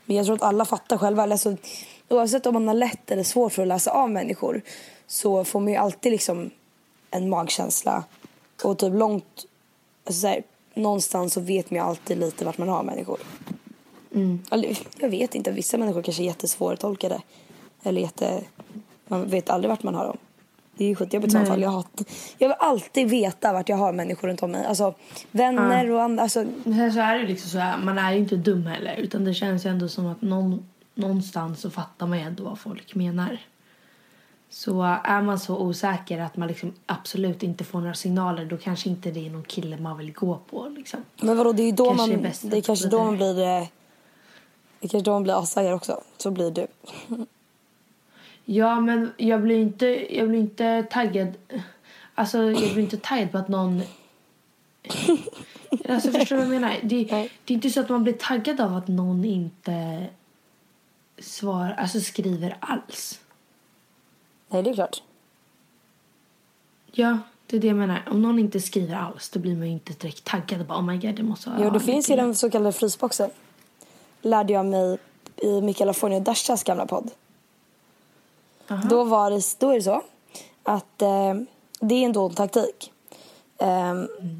Men 0.04 0.16
jag 0.16 0.26
tror 0.26 0.36
att 0.36 0.42
alla 0.42 0.64
fattar 0.64 0.98
själva. 0.98 1.22
Alltså, 1.22 1.56
oavsett 2.08 2.46
om 2.46 2.54
man 2.54 2.68
har 2.68 2.74
lätt 2.74 3.10
eller 3.10 3.22
svårt 3.22 3.52
för 3.52 3.62
att 3.62 3.68
läsa 3.68 3.90
av 3.90 4.10
människor 4.10 4.62
så 5.06 5.44
får 5.44 5.60
man 5.60 5.72
ju 5.72 5.76
alltid 5.76 6.12
liksom 6.12 6.50
en 7.10 7.28
magkänsla. 7.28 8.04
Och 8.64 8.78
typ 8.78 8.94
långt, 8.94 9.46
alltså 10.04 10.20
så 10.20 10.26
här, 10.26 10.42
någonstans 10.74 11.32
så 11.32 11.40
vet 11.40 11.70
man 11.70 11.76
ju 11.76 11.84
alltid 11.84 12.18
lite 12.18 12.44
vart 12.44 12.58
man 12.58 12.68
har 12.68 12.82
människor. 12.82 13.18
Eller, 14.50 14.78
jag 14.98 15.08
vet 15.08 15.34
inte, 15.34 15.50
vissa 15.50 15.78
människor 15.78 16.02
kanske 16.02 16.22
är 16.22 16.26
jättesvårtolkade. 16.26 17.22
Eller 17.82 18.00
jätte, 18.00 18.44
man 19.06 19.28
vet 19.28 19.50
aldrig 19.50 19.68
vart 19.68 19.82
man 19.82 19.94
har 19.94 20.06
dem. 20.06 20.16
Det 20.80 20.84
är 20.84 20.88
ju 20.88 20.94
skitjobbigt 20.94 21.34
Nej. 21.34 21.46
fall. 21.46 21.62
Jag, 21.62 21.84
jag 22.38 22.48
vill 22.48 22.56
alltid 22.58 23.10
veta 23.10 23.52
vart 23.52 23.68
jag 23.68 23.76
har 23.76 23.92
människor 23.92 24.28
runt 24.28 24.42
om 24.42 24.50
mig. 24.50 24.66
Alltså 24.66 24.94
vänner 25.30 25.90
och 25.90 26.02
andra. 26.02 26.22
Alltså, 26.22 26.44
Men 26.64 26.74
sen 26.74 26.92
så 26.92 27.00
är 27.00 27.18
det 27.18 27.26
liksom 27.26 27.50
så 27.50 27.58
här, 27.58 27.78
man 27.78 27.98
är 27.98 28.12
ju 28.12 28.18
inte 28.18 28.36
dum 28.36 28.66
heller. 28.66 28.96
Utan 28.96 29.24
det 29.24 29.34
känns 29.34 29.66
ju 29.66 29.70
ändå 29.70 29.88
som 29.88 30.06
att 30.06 30.22
någon, 30.22 30.66
någonstans 30.94 31.60
så 31.60 31.70
fattar 31.70 32.06
man 32.06 32.18
ju 32.18 32.24
ändå 32.24 32.44
vad 32.44 32.58
folk 32.58 32.94
menar. 32.94 33.38
Så 34.50 34.82
är 35.04 35.22
man 35.22 35.38
så 35.38 35.58
osäker 35.58 36.20
att 36.20 36.36
man 36.36 36.48
liksom 36.48 36.72
absolut 36.86 37.42
inte 37.42 37.64
får 37.64 37.80
några 37.80 37.94
signaler 37.94 38.44
då 38.44 38.56
kanske 38.56 38.88
inte 38.88 39.10
det 39.10 39.26
är 39.26 39.30
någon 39.30 39.44
kille 39.44 39.76
man 39.76 39.98
vill 39.98 40.12
gå 40.12 40.38
på 40.50 40.68
liksom. 40.68 41.00
Men 41.20 41.36
vadå, 41.36 41.52
det 41.52 41.62
är 41.62 41.66
ju 41.66 41.72
då 41.72 41.84
Kanske 41.84 42.16
man, 42.16 42.32
det 42.42 42.56
är 42.56 42.60
kanske 42.60 42.88
då 42.88 43.04
man 43.04 43.16
blir, 43.16 43.30
eh, 43.30 43.66
det 44.80 44.86
är 44.86 44.88
kanske 44.88 45.00
då 45.00 45.12
man 45.12 45.22
blir 45.22 45.42
ashajar 45.42 45.72
också. 45.72 46.00
Så 46.18 46.30
blir 46.30 46.50
du. 46.50 46.66
Ja 48.44 48.80
men 48.80 49.12
jag 49.16 49.42
blir 49.42 49.58
inte, 49.58 50.16
jag 50.16 50.28
blir 50.28 50.38
inte 50.38 50.86
taggad. 50.90 51.28
Alltså 52.14 52.38
jag 52.38 52.72
blir 52.72 52.78
inte 52.78 52.96
taggad 52.96 53.32
på 53.32 53.38
att 53.38 53.48
någon 53.48 53.82
Alltså 55.88 56.12
förstår 56.12 56.36
du 56.36 56.44
vad 56.44 56.54
jag 56.54 56.60
menar? 56.60 56.76
Det, 56.82 57.04
det 57.44 57.52
är 57.52 57.54
inte 57.54 57.70
så 57.70 57.80
att 57.80 57.88
man 57.88 58.02
blir 58.02 58.12
taggad 58.12 58.60
av 58.60 58.76
att 58.76 58.88
någon 58.88 59.24
inte 59.24 60.06
svar, 61.18 61.74
alltså 61.78 62.00
skriver 62.00 62.56
alls. 62.60 63.20
Nej, 64.48 64.62
det 64.62 64.70
är 64.70 64.74
klart. 64.74 65.02
Ja, 66.92 67.18
Det 67.46 67.56
är 67.56 67.60
det 67.60 67.66
jag 67.66 67.76
menar. 67.76 68.02
Om 68.10 68.22
någon 68.22 68.38
inte 68.38 68.60
skriver 68.60 68.94
alls 68.94 69.28
då 69.28 69.40
blir 69.40 69.56
man 69.56 69.66
inte 69.66 69.92
direkt 69.92 70.24
taggad. 70.24 70.66
Bara, 70.66 70.78
oh 70.78 70.82
my 70.82 70.98
god, 70.98 71.14
det 71.14 71.22
måste 71.22 71.50
vara... 71.50 71.64
Jo, 71.64 71.70
det 71.70 71.80
finns 71.80 72.10
ju 72.10 72.16
den 72.16 72.34
så 72.34 72.50
kallade 72.50 72.72
frysboxen. 72.72 73.30
Lärde 74.22 74.52
jag 74.52 74.66
mig 74.66 74.98
i 75.36 75.60
Mikaela 75.60 75.92
Forni 75.92 76.18
och 76.18 76.22
Dashas 76.22 76.64
gamla 76.64 76.86
podd. 76.86 77.10
Då, 78.90 79.04
var 79.04 79.30
det, 79.30 79.42
då 79.58 79.70
är 79.70 79.74
det 79.74 79.82
så 79.82 80.02
att 80.62 81.02
eh, 81.02 81.34
det 81.80 81.94
är 81.94 82.04
en 82.04 82.12
dold 82.12 82.36
taktik. 82.36 82.92
Eh, 83.58 83.94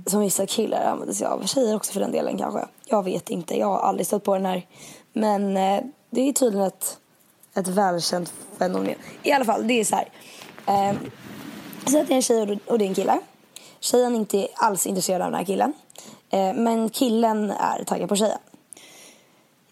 Som 0.06 0.20
vissa 0.20 0.46
killar 0.46 0.84
använder 0.84 1.14
sig 1.14 1.26
av. 1.26 1.46
Tjejer 1.46 1.76
också 1.76 1.92
för 1.92 2.00
den 2.00 2.12
delen 2.12 2.38
kanske. 2.38 2.66
Jag 2.86 3.02
vet 3.04 3.30
inte, 3.30 3.58
jag 3.58 3.66
har 3.66 3.78
aldrig 3.78 4.06
stött 4.06 4.24
på 4.24 4.34
den 4.34 4.46
här. 4.46 4.66
Men 5.12 5.56
eh, 5.56 5.80
det 6.10 6.28
är 6.28 6.32
tydligen 6.32 6.66
ett, 6.66 6.98
ett 7.54 7.68
välkänt 7.68 8.32
fenomen. 8.58 8.94
I 9.22 9.32
alla 9.32 9.44
fall, 9.44 9.66
det 9.66 9.74
är 9.80 9.84
så 9.84 9.96
här. 9.96 10.08
Eh, 10.66 10.96
så 11.86 12.00
att 12.00 12.06
det 12.08 12.12
är 12.14 12.16
en 12.16 12.22
tjej 12.22 12.42
och- 12.42 12.72
och 12.72 12.78
det 12.78 12.84
är 12.84 12.88
en 12.88 12.94
kille. 12.94 13.20
Tjejen 13.80 14.14
är 14.14 14.18
inte 14.18 14.48
alls 14.54 14.86
intresserad 14.86 15.22
av 15.22 15.30
den 15.30 15.38
här 15.38 15.44
killen. 15.46 15.72
Eh, 16.30 16.52
men 16.54 16.90
killen 16.90 17.50
är 17.50 17.84
taggad 17.84 18.08
på 18.08 18.16
tjejen. 18.16 18.38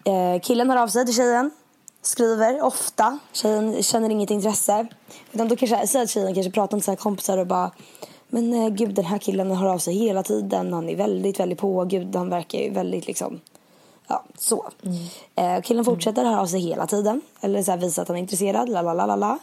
Eh, 0.05 0.41
killen 0.41 0.71
hör 0.71 0.77
av 0.77 0.89
sig 0.89 1.07
till 1.07 1.15
tjejen. 1.15 1.51
Skriver 2.03 2.63
ofta. 2.63 3.19
Tjejen 3.33 3.83
känner 3.83 4.11
inget 4.11 4.31
intresse. 4.31 4.87
Utan 5.33 5.49
då 5.49 5.57
kanske, 5.57 5.87
säg 5.87 6.03
att 6.03 6.11
tjejen 6.11 6.35
kanske 6.35 6.53
pratar 6.53 6.77
med 6.77 6.85
sina 6.85 6.97
kompisar 6.97 7.39
och 7.39 7.47
bara 7.47 7.71
Men 8.29 8.53
eh, 8.53 8.69
gud 8.69 8.95
den 8.95 9.05
här 9.05 9.19
killen 9.19 9.51
hör 9.51 9.69
av 9.69 9.79
sig 9.79 9.95
hela 9.95 10.23
tiden. 10.23 10.73
Han 10.73 10.89
är 10.89 10.97
väldigt, 10.97 11.41
väldigt 11.41 11.59
på. 11.59 11.85
Gud 11.85 12.17
han 12.17 12.31
verkar 12.31 12.59
ju 12.59 12.71
väldigt 12.71 13.07
liksom 13.07 13.41
Ja, 14.09 14.25
så. 14.39 14.69
Eh, 15.35 15.61
killen 15.61 15.85
fortsätter 15.85 16.25
höra 16.25 16.41
av 16.41 16.47
sig 16.47 16.61
hela 16.61 16.87
tiden. 16.87 17.21
Eller 17.41 17.63
så 17.63 17.71
här, 17.71 17.79
visa 17.79 18.03
att 18.03 18.09
han 18.09 18.17
är 18.17 18.21
intresserad. 18.21 18.69
La, 18.69 18.83
la, 18.83 18.95
la, 18.95 19.07
la, 19.07 19.17
la. 19.17 19.39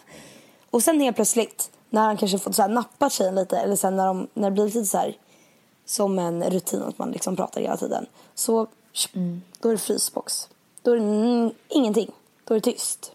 Och 0.69 0.83
sen 0.83 0.99
helt 0.99 1.15
plötsligt 1.15 1.71
när 1.89 2.01
han 2.01 2.17
kanske 2.17 2.39
fått 2.39 2.55
så 2.55 2.61
här, 2.61 2.69
nappat 2.69 3.13
tjejen 3.13 3.35
lite. 3.35 3.57
Eller 3.57 3.75
sen 3.75 3.95
när, 3.95 4.07
de, 4.07 4.27
när 4.33 4.49
det 4.49 4.53
blir 4.53 4.65
lite 4.65 4.85
så 4.85 4.97
här 4.97 5.17
som 5.85 6.19
en 6.19 6.43
rutin 6.43 6.81
att 6.81 6.97
man 6.97 7.11
liksom 7.11 7.35
pratar 7.35 7.61
hela 7.61 7.77
tiden. 7.77 8.05
Så 8.35 8.67
då 9.59 9.69
är 9.69 9.71
det 9.71 9.77
frysbox. 9.77 10.49
Då 10.81 10.91
är 10.91 10.95
det 10.95 11.03
mm, 11.03 11.51
ingenting. 11.69 12.11
Då 12.45 12.53
är 12.53 12.59
det 12.59 12.71
tyst. 12.71 13.11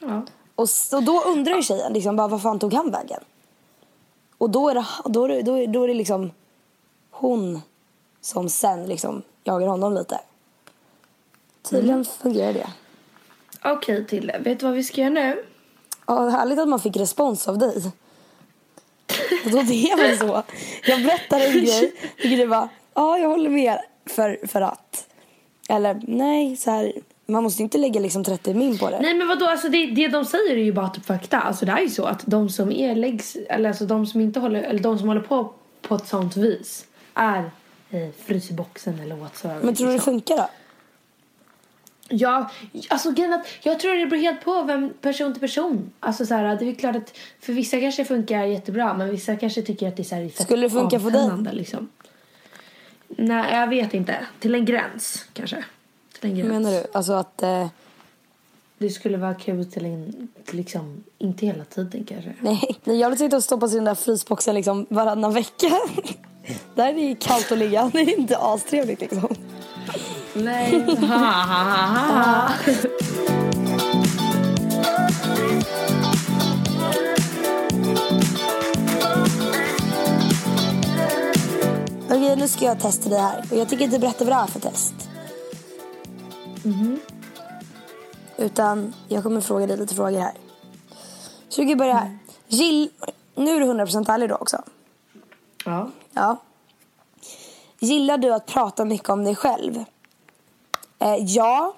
Ja. 0.00 0.22
Och, 0.54 0.68
så 0.68 1.00
då 1.00 1.22
undrar 1.22 1.56
ju 1.56 1.62
tjejen 1.62 1.92
liksom 1.92 2.16
bara, 2.16 2.28
vad 2.28 2.42
fan 2.42 2.58
tog 2.58 2.74
han 2.74 2.90
vägen? 2.90 3.20
Och 4.38 4.50
då 4.50 4.68
är 4.68 4.74
det, 4.74 4.86
då 5.04 5.24
är 5.24 5.28
det, 5.28 5.42
då 5.42 5.58
är, 5.58 5.66
då 5.66 5.82
är 5.82 5.88
det 5.88 5.94
liksom 5.94 6.30
hon 7.10 7.60
som 8.20 8.48
sen 8.48 8.86
liksom 8.86 9.22
jagar 9.44 9.66
honom 9.66 9.94
lite. 9.94 10.20
Tydligen 11.62 12.04
fungerar 12.04 12.52
det. 12.52 12.68
Okej, 13.64 14.06
Tille. 14.06 14.38
Vet 14.38 14.60
du 14.60 14.66
vad 14.66 14.74
vi 14.74 14.84
ska 14.84 15.00
göra 15.00 15.10
nu? 15.10 15.44
Ja, 16.06 16.28
härligt 16.28 16.58
att 16.58 16.68
man 16.68 16.80
fick 16.80 16.96
respons 16.96 17.48
av 17.48 17.58
dig. 17.58 17.92
Och 19.44 19.50
då 19.50 19.62
det 19.62 19.90
är 19.90 19.96
väl 19.96 20.18
så. 20.18 20.42
Jag 20.84 21.02
berättar 21.02 21.40
en 21.40 21.52
grej. 21.52 21.94
Vilket 22.16 22.38
du 22.38 22.46
bara, 22.46 22.68
ja 22.94 23.18
jag 23.18 23.28
håller 23.28 23.50
med 23.50 23.80
för, 24.06 24.46
för 24.46 24.60
att. 24.60 25.08
Eller 25.68 26.00
nej, 26.06 26.56
så 26.56 26.70
här. 26.70 26.92
Man 27.26 27.42
måste 27.42 27.62
inte 27.62 27.78
lägga 27.78 28.00
liksom 28.00 28.24
30 28.24 28.54
min 28.54 28.78
på 28.78 28.90
det. 28.90 29.00
Nej 29.00 29.14
men 29.14 29.28
vadå, 29.28 29.46
alltså 29.46 29.68
det, 29.68 29.86
det 29.86 30.08
de 30.08 30.24
säger 30.24 30.56
är 30.56 30.64
ju 30.64 30.72
bara 30.72 30.88
typ 30.88 31.06
fakta. 31.06 31.40
Alltså 31.40 31.66
det 31.66 31.72
är 31.72 31.80
ju 31.80 31.90
så 31.90 32.04
att 32.04 32.22
de 32.26 32.48
som 32.48 32.72
är 32.72 32.94
läggs, 32.94 33.36
eller 33.48 33.68
alltså 33.68 33.86
de 33.86 34.06
som 34.06 34.20
inte 34.20 34.40
håller, 34.40 34.62
eller 34.62 34.80
de 34.80 34.98
som 34.98 35.08
håller 35.08 35.20
på 35.20 35.52
på 35.82 35.94
ett 35.94 36.08
sånt 36.08 36.36
vis 36.36 36.86
är 37.14 37.50
i 37.90 38.10
frysboxen 38.26 39.00
eller 39.00 39.16
whatsoever. 39.16 39.62
Men 39.62 39.74
tror 39.74 39.86
du 39.86 39.92
det 39.92 39.96
liksom. 39.96 40.12
funkar 40.12 40.36
då? 40.36 40.48
Ja, 42.08 42.50
alltså 42.88 43.12
grejen 43.12 43.42
jag 43.62 43.80
tror 43.80 43.94
det 43.94 44.06
beror 44.06 44.20
helt 44.20 44.44
på 44.44 44.62
vem 44.62 44.90
person 45.00 45.32
till 45.32 45.40
person. 45.40 45.92
Alltså 46.00 46.26
så 46.26 46.34
här, 46.34 46.56
det 46.56 46.70
är 46.70 46.74
klart 46.74 46.96
att 46.96 47.18
för 47.40 47.52
vissa 47.52 47.80
kanske 47.80 48.04
funkar 48.04 48.44
jättebra 48.44 48.94
men 48.94 49.10
vissa 49.10 49.36
kanske 49.36 49.62
tycker 49.62 49.88
att 49.88 49.96
det 49.96 50.02
är 50.02 50.04
så 50.04 50.14
här 50.14 50.28
fett 50.28 50.42
Skulle 50.42 50.66
det 50.66 50.70
funka 50.70 51.00
för 51.00 51.10
dig? 51.10 51.54
Liksom. 51.54 51.88
Nej, 53.08 53.54
jag 53.54 53.66
vet 53.66 53.94
inte. 53.94 54.26
Till 54.40 54.54
en 54.54 54.64
gräns 54.64 55.26
kanske. 55.32 55.64
Till 56.20 56.30
en 56.30 56.36
Hur 56.36 56.48
menar 56.48 56.70
du? 56.70 56.86
Alltså 56.92 57.12
att... 57.12 57.42
Eh, 57.42 57.66
Det 58.78 58.90
skulle 58.90 59.18
vara 59.18 59.34
kul 59.34 59.66
till 59.66 59.84
en, 59.84 60.28
till 60.44 60.56
liksom, 60.56 61.04
inte 61.18 61.46
hela 61.46 61.64
tiden 61.64 62.04
kanske. 62.04 62.34
nej, 62.40 62.78
nej, 62.84 62.96
jag 62.96 63.10
vill 63.10 63.18
sitta 63.18 63.36
och 63.36 63.44
stoppas 63.44 63.72
i 63.72 63.74
den 63.74 63.84
där 63.84 63.94
frysboxen 63.94 64.54
liksom 64.54 64.86
varannan 64.88 65.32
vecka. 65.34 65.70
Där 66.74 66.88
är 66.88 66.92
det 66.94 67.00
ju 67.00 67.14
kallt 67.16 67.52
att 67.52 67.58
ligga. 67.58 67.90
Det 67.92 68.00
är 68.00 68.18
inte 68.18 68.38
astrevligt 68.38 69.00
liksom. 69.00 69.28
Nej. 70.34 70.84
ha, 71.00 71.16
ha, 71.16 71.62
ha, 71.84 72.22
ha. 72.22 72.48
Okej, 82.10 82.36
nu 82.36 82.48
ska 82.48 82.64
jag 82.64 82.80
testa 82.80 83.08
det 83.08 83.18
här. 83.18 83.44
Och 83.50 83.56
jag 83.56 83.68
tänker 83.68 83.84
inte 83.84 83.98
berätta 83.98 84.24
vad 84.24 84.34
det 84.34 84.40
är 84.40 84.46
för 84.46 84.60
test. 84.60 85.05
Utan 88.36 88.94
jag 89.08 89.22
kommer 89.22 89.40
fråga 89.40 89.66
dig 89.66 89.76
lite 89.76 89.94
frågor 89.94 90.18
här. 90.18 90.34
Så 91.48 91.62
vi 91.62 91.68
kan 91.68 91.78
börja 91.78 91.94
här. 91.94 92.18
Gill... 92.48 92.90
Nu 93.34 93.50
är 93.56 93.60
du 93.60 93.66
100% 93.66 94.10
ärlig 94.12 94.28
då 94.28 94.34
också. 94.34 94.62
Ja. 95.64 95.90
Ja. 96.12 96.36
Gillar 97.78 98.18
du 98.18 98.34
att 98.34 98.46
prata 98.46 98.84
mycket 98.84 99.08
om 99.08 99.24
dig 99.24 99.34
själv? 99.34 99.84
Eh, 100.98 101.14
ja. 101.16 101.74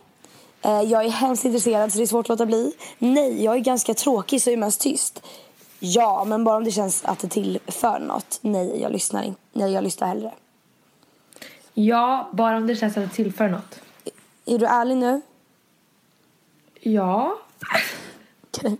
Eh, 0.63 0.81
jag 0.81 1.05
är 1.05 1.11
hemskt 1.11 1.45
intresserad 1.45 1.93
så 1.93 1.99
det 1.99 2.05
är 2.05 2.07
svårt 2.07 2.25
att 2.25 2.29
låta 2.29 2.47
bli. 2.47 2.73
Nej, 2.99 3.45
jag 3.45 3.55
är 3.55 3.59
ganska 3.59 3.95
tråkig 3.95 4.43
så 4.43 4.51
jag 4.51 4.53
är 4.53 4.57
mest 4.59 4.81
tyst. 4.81 5.23
Ja, 5.81 6.25
men 6.25 6.45
bara 6.45 6.57
om 6.57 6.65
det 6.65 6.71
känns 6.71 7.05
att 7.05 7.19
det 7.19 7.29
tillför 7.29 7.99
något. 7.99 8.39
Nej, 8.41 8.81
jag 8.83 8.93
lyssnar, 8.93 9.23
in- 9.23 9.35
nej, 9.53 9.73
jag 9.73 9.85
lyssnar 9.85 10.09
hellre. 10.09 10.35
ja, 11.75 12.29
bara 12.33 12.57
om 12.57 12.67
det 12.67 12.77
känns 12.77 12.97
att 12.97 13.05
det 13.11 13.15
tillför 13.17 13.49
något. 13.49 13.81
Är 14.49 14.59
du 14.59 14.67
ärlig 14.67 14.97
nu? 14.97 15.21
Ja. 16.81 17.39
Okej. 18.55 18.77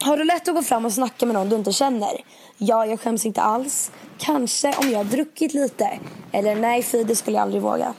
Har 0.00 0.16
du 0.16 0.24
lätt 0.24 0.48
att 0.48 0.54
gå 0.54 0.62
fram 0.62 0.84
och 0.84 0.92
snacka 0.92 1.26
med 1.26 1.34
någon 1.34 1.48
du 1.48 1.56
inte 1.56 1.72
känner? 1.72 2.24
Ja, 2.56 2.86
jag 2.86 3.00
skäms 3.00 3.26
inte 3.26 3.42
alls. 3.42 3.90
Kanske 4.18 4.74
om 4.78 4.90
jag 4.90 4.98
har 4.98 5.04
druckit 5.04 5.54
lite. 5.54 5.98
Eller 6.32 6.56
nej, 6.56 6.82
fy, 6.82 7.04
det 7.04 7.16
skulle 7.16 7.36
jag 7.36 7.42
aldrig 7.42 7.62
våga. 7.62 7.94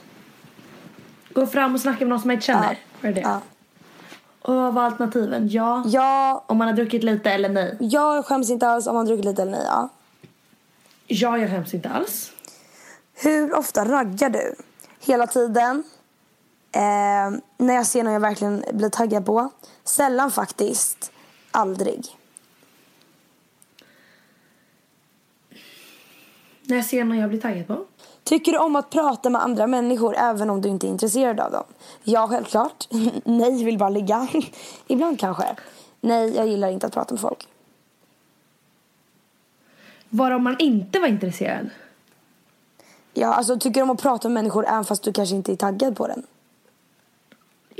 Gå 1.34 1.46
fram 1.46 1.74
och 1.74 1.80
snacka 1.80 1.98
med 1.98 2.08
någon 2.08 2.20
som 2.20 2.30
jag 2.30 2.36
inte 2.36 2.46
känner. 2.46 2.78
Var 3.00 3.08
det 3.08 3.12
det? 3.12 3.20
Ja. 3.20 3.40
Och 4.42 4.54
vad 4.54 4.74
var 4.74 4.82
alternativen? 4.82 5.48
Ja. 5.48 5.82
Ja, 5.86 6.44
Om 6.46 6.58
man 6.58 6.66
har 6.68 6.74
druckit 6.74 7.02
lite 7.04 7.30
eller 7.30 7.48
nej? 7.48 7.76
jag 7.80 8.24
skäms 8.26 8.50
inte 8.50 8.68
alls 8.68 8.86
om 8.86 8.94
man 8.94 9.06
har 9.06 9.06
druckit 9.06 9.24
lite 9.24 9.42
eller 9.42 9.52
nej. 9.52 9.64
Ja. 9.66 9.88
Ja, 11.06 11.38
jag 11.38 11.50
skäms 11.50 11.74
inte 11.74 11.88
alls. 11.88 12.32
Hur 13.14 13.54
ofta 13.54 13.84
raggar 13.84 14.30
du? 14.30 14.54
Hela 15.00 15.26
tiden. 15.26 15.82
Eh, 16.72 17.40
när 17.58 17.74
jag 17.74 17.86
ser 17.86 18.04
någon 18.04 18.12
jag 18.12 18.20
verkligen 18.20 18.64
blir 18.72 18.88
taggad 18.88 19.26
på. 19.26 19.50
Sällan 19.84 20.30
faktiskt. 20.30 21.12
Aldrig. 21.50 22.16
När 26.62 26.76
jag 26.76 26.84
ser 26.84 27.04
någon 27.04 27.18
jag 27.18 27.30
blir 27.30 27.40
taggad 27.40 27.66
på. 27.66 27.84
Tycker 28.24 28.52
du 28.52 28.58
om 28.58 28.76
att 28.76 28.90
prata 28.90 29.30
med 29.30 29.42
andra 29.42 29.66
människor 29.66 30.16
även 30.16 30.50
om 30.50 30.60
du 30.60 30.68
inte 30.68 30.86
är 30.86 30.88
intresserad 30.88 31.40
av 31.40 31.52
dem? 31.52 31.64
Ja, 32.02 32.28
självklart. 32.28 32.88
Nej, 33.24 33.64
vill 33.64 33.78
bara 33.78 33.88
ligga. 33.88 34.28
Ibland 34.86 35.20
kanske. 35.20 35.56
Nej, 36.00 36.36
jag 36.36 36.48
gillar 36.48 36.68
inte 36.68 36.86
att 36.86 36.92
prata 36.92 37.14
med 37.14 37.20
folk. 37.20 37.48
Var 40.08 40.30
om 40.30 40.44
man 40.44 40.56
inte 40.58 40.98
var 40.98 41.06
intresserad? 41.06 41.70
Ja, 43.14 43.34
alltså 43.34 43.58
tycker 43.58 43.80
du 43.80 43.82
om 43.82 43.90
att 43.90 44.02
prata 44.02 44.28
med 44.28 44.34
människor 44.34 44.66
även 44.66 44.84
fast 44.84 45.02
du 45.02 45.12
kanske 45.12 45.36
inte 45.36 45.52
är 45.52 45.56
taggad 45.56 45.96
på 45.96 46.06
den? 46.06 46.26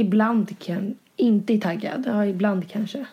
Ibland 0.00 0.58
kan... 0.58 0.94
Inte 1.16 1.52
är 1.54 1.58
taggad. 1.58 2.04
Ja, 2.06 2.26
ibland 2.26 2.70
kanske. 2.70 3.06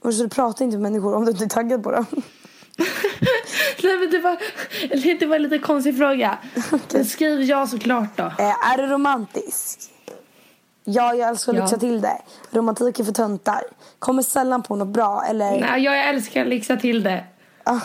Och 0.00 0.14
så 0.14 0.22
du 0.22 0.28
pratar 0.28 0.64
inte 0.64 0.76
med 0.78 0.82
människor 0.92 1.14
om 1.14 1.24
du 1.24 1.30
inte 1.30 1.44
är 1.44 1.48
taggad 1.48 1.82
på 1.82 1.90
dem? 1.90 2.06
Nej, 3.82 3.98
men 3.98 4.10
det 4.10 4.18
var, 4.18 4.38
det 5.18 5.26
var 5.26 5.36
en 5.36 5.42
lite 5.42 5.58
konstig 5.58 5.98
fråga. 5.98 6.38
Men 6.92 7.04
Skriv 7.04 7.42
ja 7.42 7.66
såklart 7.66 8.16
då. 8.16 8.24
Eh, 8.24 8.72
är 8.72 8.76
du 8.78 8.86
romantisk? 8.86 9.80
Ja, 10.84 11.14
jag 11.14 11.28
älskar 11.28 11.52
att 11.52 11.56
Ja. 11.58 11.62
lyxa 11.64 11.76
till 11.76 12.00
det. 12.00 12.22
Romantik 12.50 13.00
är 13.00 13.04
för 13.04 13.12
töntar. 13.12 13.62
Kommer 13.98 14.22
sällan 14.22 14.62
på 14.62 14.76
något 14.76 14.88
bra 14.88 15.24
eller... 15.28 15.60
Nej, 15.60 15.82
jag 15.82 16.08
älskar 16.08 16.42
att 16.42 16.48
lyxa 16.48 16.76
till 16.76 17.02
det. 17.02 17.24
Ah. 17.64 17.80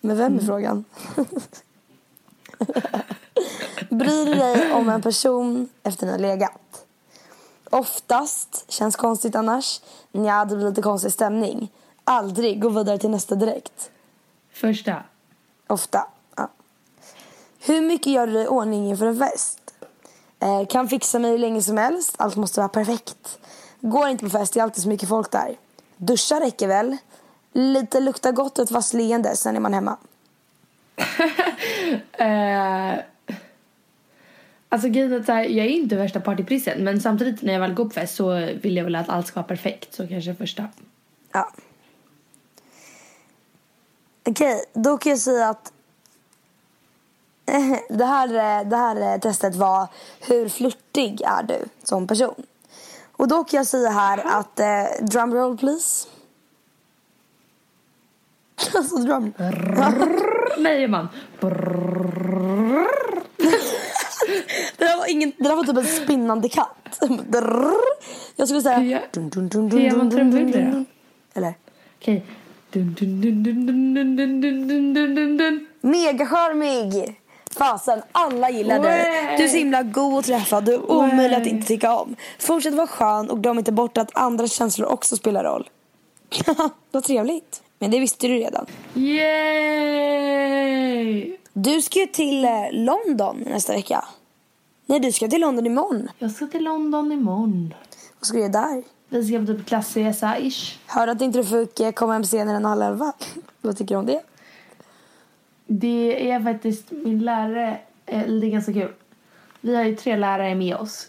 Men 0.00 0.16
vem 0.16 0.38
är 0.38 0.42
frågan? 0.42 0.84
Bryr 3.98 4.24
du 4.26 4.34
dig 4.34 4.72
om 4.72 4.88
en 4.88 5.02
person 5.02 5.68
efter 5.82 6.06
ni 6.06 6.12
har 6.12 6.18
legat? 6.18 6.86
Oftast. 7.70 8.64
Känns 8.68 8.96
konstigt 8.96 9.34
annars. 9.34 9.80
Nja, 10.12 10.44
det 10.44 10.56
blir 10.56 10.68
lite 10.68 10.82
konstig 10.82 11.12
stämning. 11.12 11.72
Aldrig. 12.04 12.62
Gå 12.62 12.68
vidare 12.68 12.98
till 12.98 13.10
nästa 13.10 13.34
direkt. 13.34 13.90
Första. 14.52 15.02
Ofta. 15.66 16.06
Ja. 16.36 16.48
Hur 17.60 17.80
mycket 17.80 18.12
gör 18.12 18.26
du 18.26 18.32
dig 18.32 18.44
i 18.44 18.46
ordning 18.46 18.90
inför 18.90 19.06
en 19.06 19.18
fest? 19.18 19.74
Eh, 20.40 20.66
kan 20.66 20.88
fixa 20.88 21.18
mig 21.18 21.30
hur 21.30 21.38
länge 21.38 21.62
som 21.62 21.76
helst. 21.76 22.14
Allt 22.18 22.36
måste 22.36 22.60
vara 22.60 22.68
perfekt. 22.68 23.38
Går 23.80 24.08
inte 24.08 24.24
på 24.24 24.30
fest, 24.30 24.54
det 24.54 24.60
är 24.60 24.64
alltid 24.64 24.82
så 24.82 24.88
mycket 24.88 25.08
folk 25.08 25.30
där. 25.30 25.56
Duscha 25.96 26.40
räcker 26.40 26.68
väl. 26.68 26.96
lite 27.52 28.00
lukta 28.00 28.32
gott 28.32 28.58
och 28.58 28.64
ett 28.64 28.70
vasst 28.70 28.94
leende, 28.94 29.36
sen 29.36 29.56
är 29.56 29.60
man 29.60 29.74
hemma. 29.74 29.96
Eh, 32.12 32.94
alltså 34.74 34.88
grejen 34.88 35.12
är 35.12 35.20
att 35.20 35.28
här, 35.28 35.44
jag 35.44 35.66
är 35.66 35.70
inte 35.70 35.96
värsta 35.96 36.20
partyprissen 36.20 36.84
men 36.84 37.00
samtidigt 37.00 37.42
när 37.42 37.52
jag 37.52 37.60
väl 37.60 37.74
går 37.74 37.84
på 37.84 37.90
fest 37.90 38.14
så 38.14 38.34
vill 38.62 38.76
jag 38.76 38.84
väl 38.84 38.94
att 38.94 39.08
allt 39.08 39.26
ska 39.26 39.40
vara 39.40 39.48
perfekt. 39.48 39.94
Så 39.94 40.08
kanske 40.08 40.34
första. 40.34 40.68
Ja. 41.32 41.52
Okej, 44.28 44.64
då 44.72 44.98
kan 44.98 45.10
jag 45.10 45.18
säga 45.18 45.48
att 45.48 45.72
det 47.88 48.04
här, 48.04 48.64
det 48.64 48.76
här 48.76 49.18
testet 49.18 49.54
var 49.54 49.88
hur 50.20 50.48
flörtig 50.48 51.20
är 51.20 51.42
du 51.42 51.64
som 51.82 52.06
person? 52.06 52.46
Och 53.12 53.28
då 53.28 53.44
kan 53.44 53.56
jag 53.56 53.66
säga 53.66 53.90
här 53.90 54.38
att 54.38 54.60
eh, 54.60 55.06
drumroll 55.06 55.58
please. 55.58 56.08
Alltså 58.74 58.96
drum. 58.96 59.32
Nej 60.58 60.88
man. 60.88 61.08
Det 64.76 64.84
där 64.84 64.96
var, 64.96 65.10
ingen, 65.10 65.32
det 65.38 65.44
där 65.48 65.56
var 65.56 65.64
typ 65.64 65.76
en 65.76 65.84
spinnande 65.86 66.48
katt. 66.48 67.00
Jag 68.36 68.48
skulle 68.48 68.62
säga... 68.62 68.78
Hur 68.78 68.86
gör- 68.90 69.02
dun, 69.12 69.28
dun, 69.28 69.48
dun, 69.48 69.70
hur 69.70 69.80
gör 69.80 69.90
dun, 69.90 69.98
man 69.98 70.10
dun. 70.52 70.86
Eller? 71.34 71.54
Okej. 72.00 72.24
Dun, 72.70 72.94
dun, 73.00 73.20
dun, 73.20 73.42
dun, 73.42 73.66
dun, 73.66 73.94
dun, 73.94 74.16
dun, 74.16 74.40
dun, 74.40 74.68
dun, 74.68 74.94
dun, 74.94 75.14
dun, 75.14 75.36
dun. 75.36 75.66
Megacharmig! 75.80 77.20
Fasen, 77.56 78.02
alla 78.12 78.50
gillar 78.50 78.78
dig. 78.82 79.36
Du 79.38 79.44
är 79.44 79.48
så 79.48 79.56
himla 79.56 79.82
god 79.82 80.18
att 80.18 80.24
träffa. 80.24 80.60
Du 80.60 80.74
är 80.74 80.90
omöjlig 80.90 81.36
att 81.36 81.46
inte 81.46 81.66
tycka 81.66 81.96
om. 81.96 82.16
Fortsätt 82.38 82.74
vara 82.74 82.86
skön 82.86 83.30
och 83.30 83.42
glöm 83.42 83.58
inte 83.58 83.72
bort 83.72 83.98
att 83.98 84.16
andra 84.16 84.46
känslor 84.46 84.88
också 84.88 85.16
spelar 85.16 85.44
roll. 85.44 85.68
Vad 86.90 87.04
trevligt. 87.04 87.62
Men 87.78 87.90
det 87.90 88.00
visste 88.00 88.26
du 88.28 88.34
redan. 88.34 88.66
Yay! 90.04 91.36
Du 91.52 91.82
ska 91.82 91.98
ju 92.00 92.06
till 92.06 92.44
eh, 92.44 92.50
London 92.72 93.44
nästa 93.46 93.72
vecka. 93.72 94.04
Nej, 94.86 95.00
du 95.00 95.12
ska 95.12 95.28
till 95.28 95.40
London 95.40 95.66
imorgon. 95.66 96.08
Jag 96.18 96.30
ska 96.30 96.46
till 96.46 96.64
London 96.64 97.12
imorgon. 97.12 97.74
Vad 98.18 98.26
ska 98.26 98.36
du 98.36 98.42
göra 98.42 98.52
där? 98.52 98.82
Vi 99.08 99.24
ska 99.24 99.38
på 99.38 99.46
typ 99.46 99.66
klassresa 99.66 100.38
ish. 100.38 100.78
Hörde 100.86 101.12
att 101.12 101.20
inte 101.20 101.38
du 101.38 101.44
fick 101.44 101.94
komma 101.94 102.12
hem 102.12 102.24
senare 102.24 102.56
än 102.56 102.64
halv 102.64 102.82
elva. 102.82 103.12
Vad 103.60 103.76
tycker 103.76 103.94
du 103.94 103.98
om 103.98 104.06
det? 104.06 104.22
Det 105.66 106.30
är 106.30 106.40
faktiskt 106.40 106.90
min 106.90 107.18
lärare, 107.18 107.78
eh, 108.06 108.26
det 108.26 108.46
är 108.46 108.50
ganska 108.50 108.72
kul. 108.72 108.92
Vi 109.60 109.76
har 109.76 109.84
ju 109.84 109.96
tre 109.96 110.16
lärare 110.16 110.54
med 110.54 110.76
oss. 110.76 111.08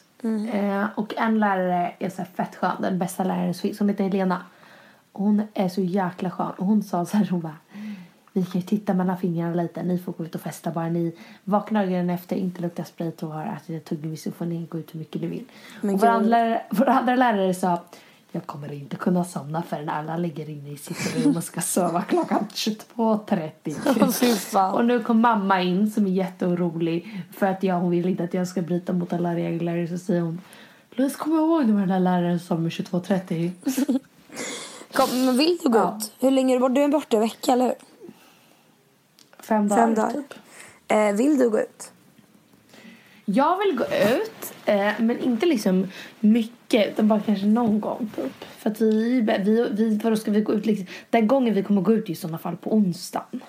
Eh, 0.54 0.86
och 0.96 1.18
en 1.18 1.40
lärare 1.40 1.94
är 2.00 2.10
så 2.10 2.18
här 2.18 2.30
fett 2.36 2.56
skön, 2.56 2.82
den 2.82 3.00
bästa 3.00 3.24
läraren 3.24 3.54
som 3.54 3.62
finns. 3.62 3.80
Hon 3.80 3.90
heter 3.90 4.04
Helena. 4.04 4.42
Hon 5.12 5.42
är 5.54 5.70
så 5.70 5.82
jäkla 5.82 6.32
skön. 6.32 6.52
Och 6.58 6.66
hon 6.66 6.84
sa 6.84 7.06
så 7.06 7.18
här, 7.18 7.28
hon 7.32 7.42
bara 7.42 7.58
vi 8.36 8.46
kan 8.46 8.62
ju 8.62 8.68
titta 8.68 8.94
mellan 8.94 9.18
fingrarna 9.18 9.62
lite. 9.62 9.84
Ni 9.84 9.98
får 9.98 10.12
gå 10.14 10.24
ut 10.26 10.36
och 10.36 10.42
festa 10.42 10.72
bara 10.72 10.90
ni 10.90 11.16
vaknar 11.44 11.84
ögonen 11.84 12.10
efter, 12.10 12.36
inte 12.36 12.62
luktar 12.62 12.84
sprit 12.84 13.24
och 13.24 13.30
har 13.32 13.46
ätit 13.46 13.70
ett 13.78 13.86
tuggummi 13.86 14.18
så 14.18 14.32
får 14.32 14.46
ni 14.46 14.66
gå 14.70 14.78
ut 14.80 14.94
hur 14.96 15.00
mycket 15.00 15.22
ni 15.22 15.28
vill. 15.28 15.44
Men 15.82 15.96
och 15.96 16.02
vår 16.02 16.08
andra, 16.08 16.30
lärare, 16.30 16.62
vår 16.70 16.90
andra 16.90 17.16
lärare 17.16 17.54
sa 17.54 17.82
jag 18.32 18.46
kommer 18.46 18.72
inte 18.72 18.96
kunna 18.96 19.24
somna 19.24 19.62
förrän 19.64 19.90
alla 19.90 20.18
ligger 20.18 20.50
inne 20.50 20.70
i 20.72 20.78
sitt 20.78 21.16
rum 21.26 21.38
och 21.38 21.44
ska 21.44 21.62
sova 21.62 22.02
klockan 22.02 22.48
22.30. 22.54 24.12
Fy 24.20 24.34
fan. 24.36 24.74
Och 24.74 24.86
nu 24.86 25.04
kom 25.04 25.20
mamma 25.22 25.62
in 25.62 25.92
som 25.92 26.06
är 26.08 26.12
jätteorolig 26.12 27.24
för 27.38 27.46
att 27.46 27.64
jag, 27.64 27.76
hon 27.76 27.92
vill 27.92 28.06
inte 28.08 28.24
att 28.24 28.34
jag 28.34 28.48
ska 28.48 28.62
bryta 28.62 28.94
mot 28.94 29.14
alla 29.14 29.36
regler. 29.36 29.88
Så 29.88 29.98
säger 29.98 30.22
hon 30.22 30.42
Louise 30.92 31.18
kom 31.18 31.34
ihåg 31.38 31.66
när 31.66 31.80
den 31.80 31.88
där 31.90 32.00
läraren 32.00 32.40
som 32.40 32.66
är 32.66 32.70
22.30. 32.70 33.52
Kom, 34.94 35.26
men 35.26 35.38
vill 35.38 35.58
du 35.64 35.70
gå 35.70 35.78
Ja. 35.78 35.98
ut? 35.98 36.12
Hur 36.20 36.32
länge? 36.32 36.70
Du 36.70 36.82
är 36.84 36.88
borta 36.88 37.16
en 37.18 37.22
vecka, 37.22 37.52
eller 37.52 37.66
hur? 37.66 37.74
Fem 39.48 39.68
dagar. 39.68 39.86
Fem 39.86 39.96
dagar. 39.96 40.12
Typ. 40.12 40.34
Eh, 40.88 41.12
vill 41.12 41.38
du 41.38 41.50
gå 41.50 41.60
ut? 41.60 41.92
Jag 43.26 43.58
vill 43.58 43.78
gå 43.78 43.84
ut, 43.86 44.54
eh, 44.66 44.92
men 45.00 45.20
inte 45.20 45.46
liksom 45.46 45.88
mycket, 46.20 46.88
utan 46.88 47.08
bara 47.08 47.20
kanske 47.20 47.46
någon 47.46 47.80
gång 47.80 48.12
typ. 48.16 48.46
För 48.58 48.70
att 48.70 48.82
vi, 48.82 49.22
vi, 49.46 49.70
vi 49.72 50.00
vadå 50.04 50.16
ska 50.16 50.32
vi 50.32 50.42
gå 50.42 50.54
ut 50.54 50.66
liksom, 50.66 50.86
den 51.10 51.28
gången 51.28 51.54
vi 51.54 51.64
kommer 51.64 51.82
gå 51.82 51.94
ut 51.94 52.10
är 52.10 52.12
i 52.12 52.16
sådana 52.16 52.38
fall 52.38 52.58
på 52.58 52.74
onsdagen. 52.74 53.42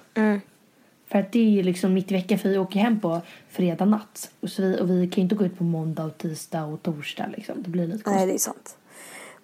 För 1.09 1.19
att 1.19 1.33
det 1.33 1.59
är 1.59 1.63
liksom 1.63 1.95
mitt 1.95 2.11
i 2.11 2.15
veckan 2.15 2.39
för 2.39 2.49
vi 2.49 2.59
åker 2.59 2.81
hem 2.81 3.01
på 3.01 3.21
fredag 3.49 3.85
natt. 3.85 4.31
Och, 4.41 4.51
så 4.51 4.63
vi, 4.63 4.81
och 4.81 4.91
vi 4.91 5.09
kan 5.09 5.17
ju 5.17 5.23
inte 5.23 5.35
gå 5.35 5.45
ut 5.45 5.59
på 5.59 5.65
måndag 5.65 6.05
och 6.05 6.19
tisdag 6.19 6.65
och 6.65 6.83
torsdag 6.83 7.27
liksom. 7.37 7.63
Det 7.63 7.71
blir 7.71 7.87
lite 7.87 8.03
konstigt. 8.03 8.17
Nej, 8.17 8.27
det 8.27 8.35
är 8.35 8.39
sant. 8.39 8.77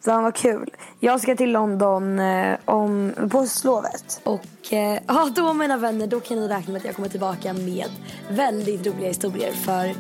Fan 0.04 0.22
vad 0.22 0.34
kul. 0.34 0.70
Jag 1.00 1.20
ska 1.20 1.36
till 1.36 1.52
London 1.52 2.18
eh, 2.18 2.56
om, 2.64 3.12
på 3.30 3.46
slovet. 3.46 4.20
Och 4.24 4.72
eh, 4.72 4.98
ja, 5.06 5.30
då 5.36 5.52
mina 5.52 5.76
vänner, 5.76 6.06
då 6.06 6.20
kan 6.20 6.36
ni 6.36 6.48
räkna 6.48 6.72
med 6.72 6.80
att 6.80 6.84
jag 6.84 6.94
kommer 6.94 7.08
tillbaka 7.08 7.52
med 7.52 7.86
väldigt 8.30 8.86
roliga 8.86 9.08
historier. 9.08 9.52
För 9.52 9.94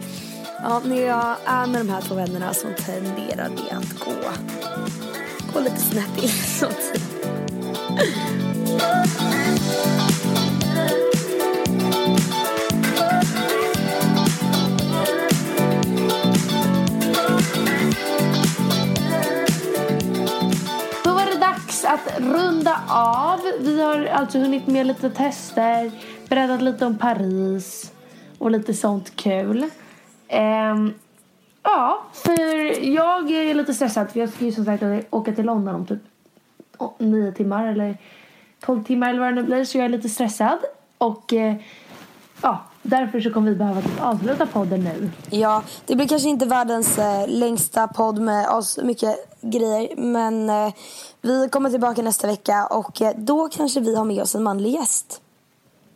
ja, 0.62 0.82
när 0.84 1.02
jag 1.02 1.36
är 1.44 1.66
med 1.66 1.80
de 1.80 1.88
här 1.88 2.00
två 2.00 2.14
vännerna 2.14 2.54
så 2.54 2.66
tenderar 2.86 3.48
det 3.48 3.76
att 3.76 3.98
gå, 3.98 4.12
gå 5.52 5.60
lite 5.60 5.80
snett 5.80 6.22
in. 6.22 6.30
dags 21.82 21.84
att 21.84 22.20
runda 22.20 22.80
av. 22.88 23.40
Vi 23.60 23.82
har 23.82 24.06
alltså 24.06 24.38
hunnit 24.38 24.66
med 24.66 24.86
lite 24.86 25.10
tester, 25.10 25.90
berättat 26.28 26.62
lite 26.62 26.86
om 26.86 26.98
Paris 26.98 27.92
och 28.38 28.50
lite 28.50 28.74
sånt 28.74 29.16
kul. 29.16 29.70
Um, 30.72 30.94
ja, 31.62 32.02
för 32.12 32.84
jag 32.84 33.30
är 33.30 33.54
lite 33.54 33.74
stressad 33.74 34.10
för 34.10 34.20
jag 34.20 34.28
ska 34.28 34.44
ju 34.44 34.52
som 34.52 34.64
sagt 34.64 34.82
åka 35.10 35.32
till 35.32 35.44
London 35.44 35.74
om 35.74 35.86
typ 35.86 36.02
nio 36.98 37.32
timmar 37.32 37.66
eller 37.66 37.96
tolv 38.60 38.84
timmar 38.84 39.10
eller 39.10 39.20
vad 39.20 39.28
det 39.28 39.34
nu 39.34 39.42
blir 39.42 39.64
så 39.64 39.78
jag 39.78 39.84
är 39.84 39.88
lite 39.88 40.08
stressad. 40.08 40.58
Och 40.98 41.32
eh, 41.32 41.56
ja, 42.42 42.64
därför 42.82 43.20
så 43.20 43.30
kommer 43.30 43.50
vi 43.50 43.56
behöva 43.56 43.82
typ 43.82 44.00
avsluta 44.02 44.46
podden 44.46 44.80
nu. 44.84 45.10
Ja, 45.30 45.62
det 45.86 45.96
blir 45.96 46.08
kanske 46.08 46.28
inte 46.28 46.46
världens 46.46 46.98
eh, 46.98 47.28
längsta 47.28 47.88
podd 47.88 48.18
med 48.18 48.48
oss 48.48 48.78
mycket 48.82 49.16
grejer. 49.40 49.96
Men 49.96 50.50
eh, 50.50 50.72
vi 51.20 51.48
kommer 51.48 51.70
tillbaka 51.70 52.02
nästa 52.02 52.26
vecka 52.26 52.66
och 52.66 53.02
eh, 53.02 53.12
då 53.16 53.48
kanske 53.48 53.80
vi 53.80 53.96
har 53.96 54.04
med 54.04 54.22
oss 54.22 54.34
en 54.34 54.42
manlig 54.42 54.70
gäst. 54.70 55.20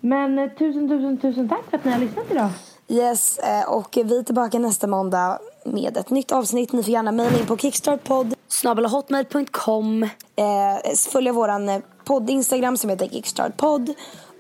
Men 0.01 0.39
eh, 0.39 0.49
tusen, 0.49 0.89
tusen, 0.89 1.19
tusen 1.19 1.49
tack 1.49 1.71
för 1.71 1.79
att 1.79 1.85
ni 1.85 1.93
har 1.93 1.99
lyssnat 1.99 2.31
idag. 2.31 2.51
Yes, 2.89 3.39
eh, 3.39 3.69
och 3.69 3.99
vi 4.05 4.19
är 4.19 4.23
tillbaka 4.23 4.59
nästa 4.59 4.87
måndag 4.87 5.39
med 5.65 5.97
ett 5.97 6.11
nytt 6.11 6.33
avsnitt. 6.33 6.73
Ni 6.73 6.83
får 6.83 6.93
gärna 6.93 7.13
mejla 7.13 7.39
in 7.39 7.47
på 7.47 7.57
kickstartpodd 7.57 8.35
snabelahotmail.com 8.49 10.03
eh, 10.03 10.95
Följa 11.13 11.33
våran 11.33 11.83
podd 12.05 12.31
Instagram 12.31 12.77
som 12.77 12.91
heter 12.91 13.07
kickstartpodd 13.07 13.95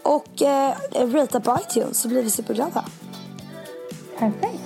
och 0.07 0.43
eh, 0.43 0.75
rata 1.13 1.41
på 1.41 1.59
iTunes 1.63 2.01
så 2.01 2.09
blir 2.09 2.23
vi 2.23 2.31
superglada. 2.31 2.85
Perfekt. 4.19 4.63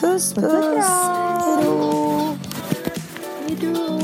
Puss 0.00 0.34
puss! 0.34 0.44
och 0.44 0.74
kram. 0.74 2.38
Hejdå! 3.48 4.03